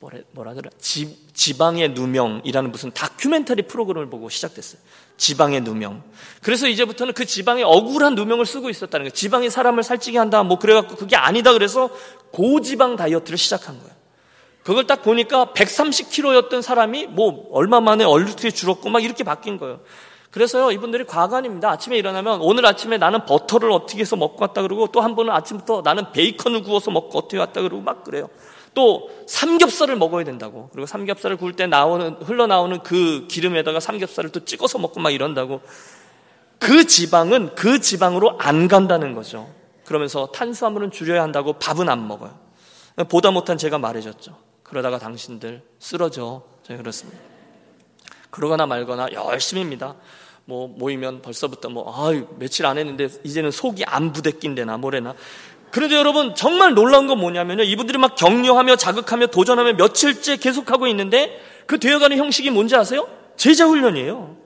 뭐라, 0.00 0.18
뭐라 0.30 0.54
그래 0.54 0.70
지, 0.80 1.18
지방의 1.34 1.90
누명이라는 1.90 2.70
무슨 2.70 2.92
다큐멘터리 2.92 3.62
프로그램을 3.62 4.08
보고 4.08 4.28
시작됐어요. 4.28 4.80
지방의 5.16 5.62
누명. 5.62 6.04
그래서 6.42 6.68
이제부터는 6.68 7.14
그 7.14 7.24
지방의 7.24 7.64
억울한 7.64 8.14
누명을 8.14 8.46
쓰고 8.46 8.70
있었다는 8.70 9.04
거예요. 9.04 9.10
지방이 9.10 9.50
사람을 9.50 9.82
살찌게 9.82 10.18
한다. 10.18 10.44
뭐 10.44 10.58
그래갖고 10.60 10.94
그게 10.94 11.16
아니다. 11.16 11.52
그래서 11.52 11.90
고지방 12.30 12.94
다이어트를 12.94 13.36
시작한 13.36 13.78
거예요. 13.80 13.92
그걸 14.62 14.86
딱 14.86 15.02
보니까 15.02 15.46
130kg였던 15.46 16.62
사람이 16.62 17.06
뭐 17.06 17.48
얼마 17.50 17.80
만에 17.80 18.04
얼룩이 18.04 18.52
줄었고 18.52 18.90
막 18.90 19.02
이렇게 19.02 19.24
바뀐 19.24 19.58
거예요. 19.58 19.80
그래서요, 20.30 20.70
이분들이 20.70 21.04
과관입니다. 21.04 21.70
아침에 21.70 21.96
일어나면 21.96 22.40
오늘 22.42 22.66
아침에 22.66 22.98
나는 22.98 23.24
버터를 23.24 23.72
어떻게 23.72 24.00
해서 24.00 24.14
먹고 24.14 24.36
왔다 24.42 24.60
그러고 24.62 24.88
또 24.88 25.00
한 25.00 25.16
번은 25.16 25.32
아침부터 25.32 25.80
나는 25.82 26.12
베이컨을 26.12 26.62
구워서 26.62 26.90
먹고 26.90 27.18
어떻게 27.18 27.38
왔다 27.38 27.62
그러고 27.62 27.82
막 27.82 28.04
그래요. 28.04 28.28
또 28.74 29.10
삼겹살을 29.26 29.96
먹어야 29.96 30.24
된다고. 30.24 30.68
그리고 30.72 30.86
삼겹살을 30.86 31.36
구울 31.36 31.54
때 31.54 31.66
나오는 31.66 32.14
흘러나오는 32.22 32.82
그 32.82 33.26
기름에다가 33.28 33.80
삼겹살을 33.80 34.30
또 34.30 34.44
찍어서 34.44 34.78
먹고 34.78 35.00
막 35.00 35.10
이런다고. 35.10 35.60
그 36.58 36.86
지방은 36.86 37.54
그 37.54 37.80
지방으로 37.80 38.38
안 38.38 38.68
간다는 38.68 39.14
거죠. 39.14 39.48
그러면서 39.84 40.26
탄수화물은 40.32 40.90
줄여야 40.90 41.22
한다고 41.22 41.54
밥은 41.54 41.88
안 41.88 42.06
먹어요. 42.06 42.38
보다 43.08 43.30
못한 43.30 43.56
제가 43.56 43.78
말해줬죠. 43.78 44.36
그러다가 44.62 44.98
당신들 44.98 45.62
쓰러져. 45.78 46.42
저희 46.62 46.76
그렇습니다. 46.76 47.18
그러거나 48.30 48.66
말거나 48.66 49.12
열심히입니다. 49.12 49.94
뭐 50.44 50.66
모이면 50.66 51.22
벌써부터 51.22 51.68
뭐 51.68 52.06
아유 52.08 52.26
며칠 52.38 52.66
안 52.66 52.78
했는데 52.78 53.08
이제는 53.22 53.50
속이 53.50 53.84
안 53.84 54.12
부대낀데나 54.12 54.78
뭐래나 54.78 55.14
그런데 55.70 55.96
여러분 55.96 56.34
정말 56.34 56.74
놀라운 56.74 57.06
건 57.06 57.18
뭐냐면요. 57.18 57.62
이분들이 57.64 57.98
막 57.98 58.14
격려하며 58.16 58.76
자극하며 58.76 59.28
도전하며 59.28 59.74
며칠째 59.74 60.36
계속하고 60.36 60.86
있는데 60.88 61.40
그 61.66 61.78
되어가는 61.78 62.16
형식이 62.16 62.50
뭔지 62.50 62.76
아세요? 62.76 63.08
제자 63.36 63.66
훈련이에요. 63.66 64.36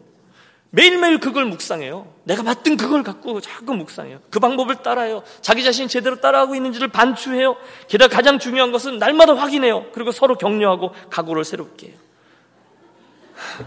매일매일 0.74 1.20
그걸 1.20 1.44
묵상해요. 1.44 2.10
내가 2.24 2.42
맡은 2.42 2.78
그걸 2.78 3.02
갖고 3.02 3.40
자꾸 3.42 3.74
묵상해요. 3.74 4.20
그 4.30 4.40
방법을 4.40 4.76
따라해요. 4.76 5.22
자기 5.42 5.62
자신 5.64 5.86
제대로 5.86 6.18
따라하고 6.20 6.54
있는지를 6.54 6.88
반추해요. 6.88 7.56
게다가 7.88 8.16
가장 8.16 8.38
중요한 8.38 8.72
것은 8.72 8.98
날마다 8.98 9.34
확인해요. 9.34 9.86
그리고 9.92 10.12
서로 10.12 10.36
격려하고 10.36 10.94
각오를 11.10 11.44
새롭게 11.44 11.88
해요. 11.88 11.96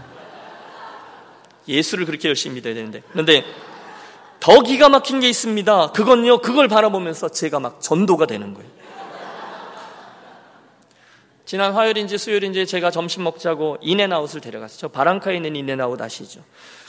예수를 1.68 2.06
그렇게 2.06 2.26
열심히 2.28 2.56
믿어야 2.56 2.74
되는데. 2.74 3.02
그런데 3.12 3.44
더 4.40 4.60
기가 4.60 4.88
막힌 4.88 5.20
게 5.20 5.28
있습니다. 5.28 5.92
그건요, 5.92 6.38
그걸 6.40 6.68
바라보면서 6.68 7.28
제가 7.28 7.60
막 7.60 7.80
전도가 7.80 8.26
되는 8.26 8.54
거예요. 8.54 8.76
지난 11.44 11.72
화요일인지 11.72 12.18
수요일인지 12.18 12.66
제가 12.66 12.90
점심 12.90 13.22
먹자고 13.22 13.78
인앤아웃을 13.80 14.40
데려갔어요. 14.40 14.78
저 14.78 14.88
바랑카에 14.88 15.36
있는 15.36 15.54
인앤아웃 15.54 16.00
아시죠? 16.00 16.40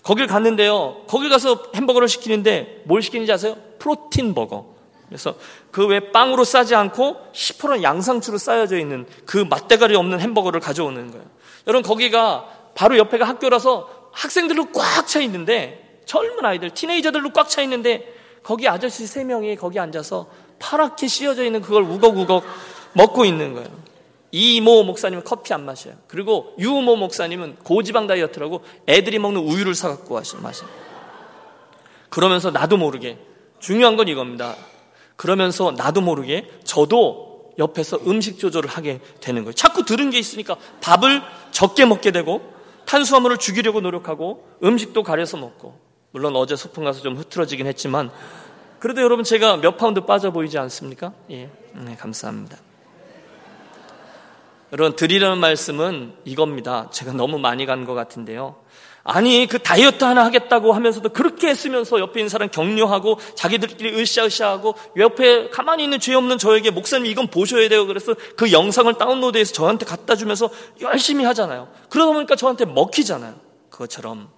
거길 0.02 0.26
갔는데요. 0.26 1.04
거길 1.08 1.30
가서 1.30 1.72
햄버거를 1.76 2.08
시키는데 2.08 2.82
뭘 2.86 3.04
시키는지 3.04 3.32
아세요? 3.32 3.56
protein 3.78 4.34
버거. 4.34 4.76
그래서 5.08 5.36
그 5.72 5.92
왜 5.92 6.12
빵으로 6.12 6.44
싸지 6.44 6.74
않고 6.74 7.18
100% 7.34 7.84
양상추로 7.84 8.40
쌓여져 8.40 8.80
있는 8.80 9.06
그 9.26 9.38
맛대가리 9.38 9.96
없는 9.96 10.20
햄버거를 10.20 10.60
가져오는 10.60 11.12
거예요. 11.12 11.26
여러분 11.68 11.88
거기가 11.88 12.48
바로 12.74 12.98
옆에가 12.98 13.26
학교라서 13.26 13.90
학생들로 14.12 14.72
꽉 14.72 15.06
차 15.06 15.22
있는데 15.22 15.87
젊은 16.08 16.44
아이들, 16.44 16.72
티네이저들로 16.72 17.32
꽉 17.34 17.50
차 17.50 17.62
있는데 17.62 18.12
거기 18.42 18.68
아저씨 18.68 19.06
세 19.06 19.24
명이 19.24 19.58
거기 19.58 19.78
앉아서 19.78 20.28
파랗게 20.58 21.08
씌어져 21.08 21.44
있는 21.44 21.62
그걸 21.62 21.84
우걱우걱 21.84 22.44
먹고 22.94 23.26
있는 23.26 23.54
거예요. 23.54 23.68
이모 24.32 24.84
목사님은 24.84 25.24
커피 25.24 25.54
안 25.54 25.66
마셔요. 25.66 25.96
그리고 26.08 26.56
유모 26.58 26.96
목사님은 26.96 27.58
고지방 27.64 28.08
다이어트라고 28.08 28.64
애들이 28.88 29.20
먹는 29.20 29.42
우유를 29.42 29.76
사갖고 29.76 30.20
마셔요. 30.42 30.70
그러면서 32.10 32.52
나도 32.52 32.78
모르게 32.78 33.20
중요한 33.60 33.98
건 33.98 34.08
이겁니다. 34.08 34.56
그러면서 35.16 35.72
나도 35.72 36.02
모르게 36.02 36.48
저도 36.64 37.52
옆에서 37.58 38.00
음식 38.08 38.40
조절을 38.40 38.70
하게 38.70 39.00
되는 39.20 39.44
거예요. 39.44 39.54
자꾸 39.54 39.84
들은 39.84 40.10
게 40.10 40.20
있으니까 40.20 40.56
밥을 40.82 41.22
적게 41.52 41.86
먹게 41.86 42.12
되고 42.12 42.54
탄수화물을 42.86 43.38
죽이려고 43.38 43.82
노력하고 43.82 44.48
음식도 44.64 45.04
가려서 45.04 45.38
먹고 45.38 45.87
물론 46.18 46.36
어제 46.36 46.56
소풍 46.56 46.84
가서 46.84 47.02
좀 47.02 47.16
흐트러지긴 47.16 47.68
했지만 47.68 48.10
그래도 48.80 49.02
여러분 49.04 49.24
제가 49.24 49.58
몇 49.58 49.78
파운드 49.78 50.02
빠져 50.02 50.32
보이지 50.32 50.58
않습니까? 50.58 51.14
예, 51.30 51.52
네, 51.74 51.96
감사합니다. 51.96 52.58
여러분 54.74 54.96
드리려는 54.96 55.38
말씀은 55.38 56.14
이겁니다. 56.26 56.90
제가 56.92 57.14
너무 57.14 57.38
많이 57.38 57.68
간 57.68 57.86
것 57.86 57.94
같은데요. 57.94 58.56
아니 59.04 59.46
그 59.46 59.60
다이어트 59.60 60.04
하나 60.06 60.26
하겠다고 60.26 60.74
하면서도 60.74 61.10
그렇게 61.10 61.50
했으면서 61.50 62.00
옆에 62.00 62.20
있는 62.20 62.30
사람 62.30 62.50
격려하고 62.50 63.20
자기들끼리 63.36 64.02
으쌰으쌰하고 64.02 64.74
옆에 64.98 65.50
가만히 65.50 65.84
있는 65.84 66.00
죄 66.00 66.16
없는 66.16 66.40
저에게 66.40 66.72
목사님 66.72 67.06
이건 67.12 67.28
보셔야 67.28 67.70
돼요. 67.70 67.86
그래서 67.86 68.16
그 68.36 68.52
영상을 68.52 68.92
다운로드해서 68.96 69.54
저한테 69.54 69.86
갖다 69.86 70.16
주면서 70.16 70.50
열심히 70.82 71.26
하잖아요. 71.26 71.68
그러다 71.90 72.12
보니까 72.12 72.36
저한테 72.36 72.66
먹히잖아요. 72.66 73.36
그것처럼 73.70 74.36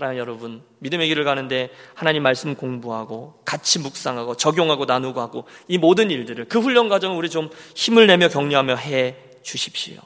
사랑하는 0.00 0.18
여러분 0.18 0.62
믿음의 0.78 1.08
길을 1.08 1.24
가는데 1.24 1.70
하나님 1.94 2.22
말씀 2.22 2.54
공부하고 2.54 3.38
같이 3.44 3.78
묵상하고 3.78 4.34
적용하고 4.34 4.86
나누고 4.86 5.20
하고 5.20 5.44
이 5.68 5.76
모든 5.76 6.10
일들을 6.10 6.46
그 6.46 6.58
훈련 6.58 6.88
과정을 6.88 7.18
우리 7.18 7.28
좀 7.28 7.50
힘을 7.74 8.06
내며 8.06 8.28
격려하며 8.28 8.76
해 8.76 9.16
주십시오. 9.42 10.00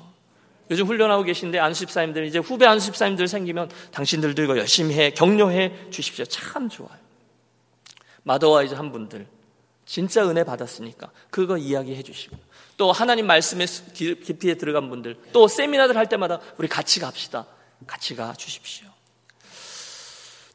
요즘 0.70 0.86
훈련하고 0.86 1.22
계신데 1.22 1.60
안수집사님들 1.60 2.26
이제 2.26 2.38
후배 2.40 2.66
안수집사님들 2.66 3.28
생기면 3.28 3.70
당신들도 3.92 4.42
이거 4.42 4.58
열심히 4.58 4.94
해 4.94 5.10
격려해 5.10 5.90
주십시오. 5.90 6.24
참 6.24 6.68
좋아요. 6.68 6.98
마더와이즈 8.24 8.74
한 8.74 8.90
분들 8.90 9.28
진짜 9.86 10.28
은혜 10.28 10.42
받았으니까 10.42 11.10
그거 11.30 11.56
이야기해 11.56 12.02
주시고 12.02 12.36
또 12.78 12.90
하나님 12.90 13.28
말씀의 13.28 13.68
깊이에 13.94 14.54
들어간 14.54 14.90
분들 14.90 15.16
또 15.32 15.46
세미나들 15.46 15.96
할 15.96 16.08
때마다 16.08 16.40
우리 16.56 16.66
같이 16.66 16.98
갑시다. 16.98 17.46
같이 17.86 18.16
가 18.16 18.32
주십시오. 18.32 18.93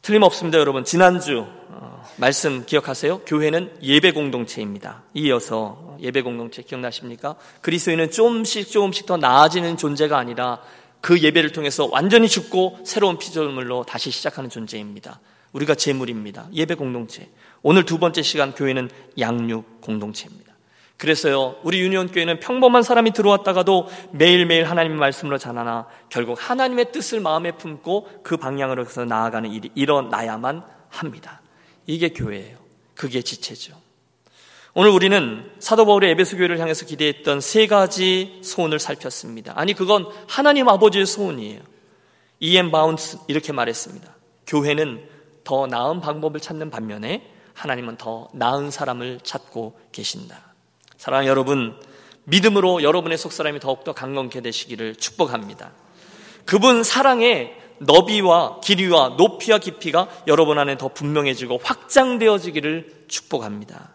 틀림없습니다, 0.02 0.58
여러분. 0.58 0.84
지난주 0.84 1.46
어, 1.68 2.02
말씀 2.16 2.64
기억하세요? 2.64 3.20
교회는 3.26 3.76
예배 3.82 4.12
공동체입니다. 4.12 5.02
이어서 5.14 5.96
예배 6.00 6.22
공동체 6.22 6.62
기억나십니까? 6.62 7.36
그리스도인은 7.60 8.10
조금씩 8.10 8.70
조금씩 8.70 9.04
더 9.04 9.18
나아지는 9.18 9.76
존재가 9.76 10.16
아니라 10.16 10.60
그 11.02 11.20
예배를 11.20 11.52
통해서 11.52 11.86
완전히 11.90 12.28
죽고 12.28 12.78
새로운 12.84 13.18
피조물로 13.18 13.84
다시 13.84 14.10
시작하는 14.10 14.48
존재입니다. 14.48 15.20
우리가 15.52 15.74
제물입니다. 15.74 16.48
예배 16.52 16.76
공동체. 16.76 17.28
오늘 17.62 17.84
두 17.84 17.98
번째 17.98 18.22
시간 18.22 18.54
교회는 18.54 18.88
양육 19.18 19.82
공동체입니다. 19.82 20.49
그래서요, 21.00 21.56
우리 21.62 21.80
유니온교회는 21.80 22.40
평범한 22.40 22.82
사람이 22.82 23.12
들어왔다가도 23.12 23.88
매일매일 24.12 24.64
하나님의 24.68 24.98
말씀으로 24.98 25.38
자라나 25.38 25.86
결국 26.10 26.36
하나님의 26.38 26.92
뜻을 26.92 27.20
마음에 27.20 27.52
품고 27.52 28.20
그 28.22 28.36
방향으로 28.36 28.84
해서 28.84 29.06
나아가는 29.06 29.50
일이 29.50 29.70
일어나야만 29.74 30.62
합니다. 30.90 31.40
이게 31.86 32.10
교회예요. 32.10 32.58
그게 32.94 33.22
지체죠. 33.22 33.80
오늘 34.74 34.90
우리는 34.90 35.50
사도 35.58 35.86
바울의 35.86 36.10
에베소 36.10 36.36
교회를 36.36 36.60
향해서 36.60 36.84
기대했던 36.84 37.40
세 37.40 37.66
가지 37.66 38.38
소원을 38.44 38.78
살폈습니다. 38.78 39.54
아니, 39.56 39.72
그건 39.72 40.06
하나님 40.28 40.68
아버지의 40.68 41.06
소원이에요. 41.06 41.62
이엠 42.40 42.70
바운스 42.70 43.20
이렇게 43.26 43.54
말했습니다. 43.54 44.14
교회는 44.46 45.08
더 45.44 45.66
나은 45.66 46.00
방법을 46.00 46.40
찾는 46.40 46.68
반면에 46.68 47.26
하나님은 47.54 47.96
더 47.96 48.28
나은 48.34 48.70
사람을 48.70 49.20
찾고 49.22 49.80
계신다. 49.92 50.49
사랑하는 51.00 51.30
여러분, 51.30 51.74
믿음으로 52.24 52.82
여러분의 52.82 53.16
속사람이 53.16 53.58
더욱더 53.58 53.94
강건케 53.94 54.42
되시기를 54.42 54.96
축복합니다. 54.96 55.72
그분 56.44 56.82
사랑의 56.82 57.56
너비와 57.78 58.60
길이와 58.60 59.14
높이와 59.16 59.56
깊이가 59.60 60.08
여러분 60.26 60.58
안에 60.58 60.76
더 60.76 60.88
분명해지고 60.88 61.60
확장되어지기를 61.64 63.06
축복합니다. 63.08 63.94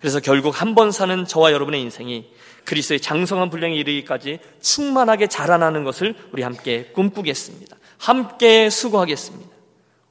그래서 0.00 0.18
결국 0.20 0.58
한 0.58 0.74
번 0.74 0.92
사는 0.92 1.26
저와 1.26 1.52
여러분의 1.52 1.82
인생이 1.82 2.24
그리스도의 2.64 3.00
장성한 3.00 3.50
분량에 3.50 3.74
이르기까지 3.74 4.38
충만하게 4.62 5.26
자라나는 5.26 5.84
것을 5.84 6.14
우리 6.32 6.42
함께 6.42 6.84
꿈꾸겠습니다. 6.94 7.76
함께 7.98 8.70
수고하겠습니다. 8.70 9.50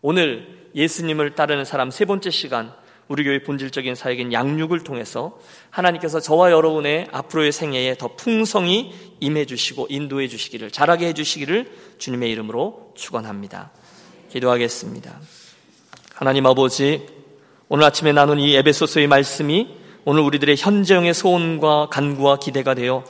오늘 0.03 0.69
예수님을 0.75 1.34
따르는 1.34 1.65
사람 1.65 1.89
세 1.89 2.05
번째 2.05 2.29
시간 2.29 2.71
우리 3.08 3.24
교회 3.24 3.44
본질적인 3.44 3.94
사역인 3.94 4.34
양육을 4.34 4.84
통해서 4.84 5.38
하나님께서 5.70 6.20
저와 6.20 6.52
여러분의 6.52 7.08
앞으로의 7.12 7.52
생애에 7.52 7.96
더 7.98 8.15
풍성히 8.15 8.94
임해 9.20 9.46
주시고 9.46 9.88
인도해 9.89 10.28
주시기를 10.28 10.72
잘하게 10.72 11.08
해 11.08 11.13
주시기를 11.13 11.72
주님의 12.00 12.32
이름으로 12.32 12.94
축원합니다. 12.96 13.72
기도하겠습니다. 14.32 15.20
하나님 16.15 16.46
아버지 16.48 17.06
오늘 17.70 17.86
아침에 17.86 18.12
나눈 18.12 18.39
이 18.39 18.56
에베소서의 18.56 19.08
말씀이 19.08 19.68
오늘 20.04 20.22
우리들의 20.22 20.56
현재형의 20.58 21.13
소원과 21.13 21.89
간구와 21.89 22.38
기대가 22.38 22.74
되어 22.74 23.04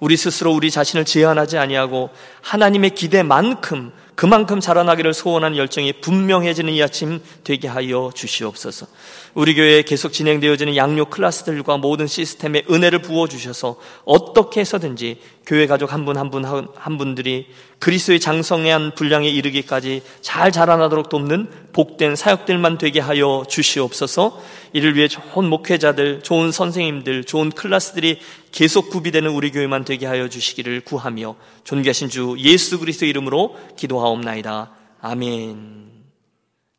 우리 0.00 0.16
스스로 0.16 0.52
우리 0.52 0.70
자신을 0.70 1.04
제한하지 1.04 1.58
아니하고 1.58 2.10
하나님의 2.40 2.90
기대만큼 2.90 3.92
그만큼 4.14 4.60
자라나기를 4.60 5.14
소원하는 5.14 5.56
열정이 5.56 5.94
분명해지는 5.94 6.72
이 6.74 6.82
아침 6.82 7.20
되게 7.44 7.66
하여 7.66 8.10
주시옵소서. 8.14 8.86
우리 9.34 9.54
교회에 9.54 9.82
계속 9.82 10.12
진행되어지는 10.12 10.76
양육 10.76 11.08
클래스들과 11.10 11.78
모든 11.78 12.06
시스템에 12.06 12.62
은혜를 12.70 13.00
부어 13.00 13.26
주셔서 13.26 13.76
어떻게 14.04 14.60
해서든지 14.60 15.18
교회 15.46 15.66
가족 15.66 15.92
한 15.92 16.04
분 16.04 16.16
한 16.18 16.30
분 16.30 16.44
한 16.44 16.98
분들이 16.98 17.46
그리스도의 17.78 18.20
장성한 18.20 18.94
분량에 18.94 19.28
이르기까지 19.28 20.02
잘 20.20 20.52
자라나도록 20.52 21.08
돕는 21.08 21.48
복된 21.72 22.14
사역들만 22.14 22.78
되게 22.78 23.00
하여 23.00 23.44
주시옵소서. 23.48 24.40
이를 24.74 24.94
위해 24.94 25.08
좋은 25.08 25.46
목회자들, 25.46 26.20
좋은 26.22 26.52
선생님들, 26.52 27.24
좋은 27.24 27.50
클래스들이 27.50 28.20
계속 28.52 28.90
구비되는 28.90 29.30
우리 29.30 29.50
교회만 29.50 29.84
되게 29.84 30.06
하여 30.06 30.28
주시기를 30.28 30.82
구하며 30.82 31.36
존귀하신 31.64 32.10
주 32.10 32.36
예수 32.38 32.78
그리스도 32.78 33.06
이름으로 33.06 33.58
기도하옵나이다. 33.76 34.76
아멘. 35.00 36.04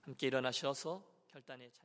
함께 0.05 0.27
일어나셔서 0.27 1.01
찬양 1.45 1.82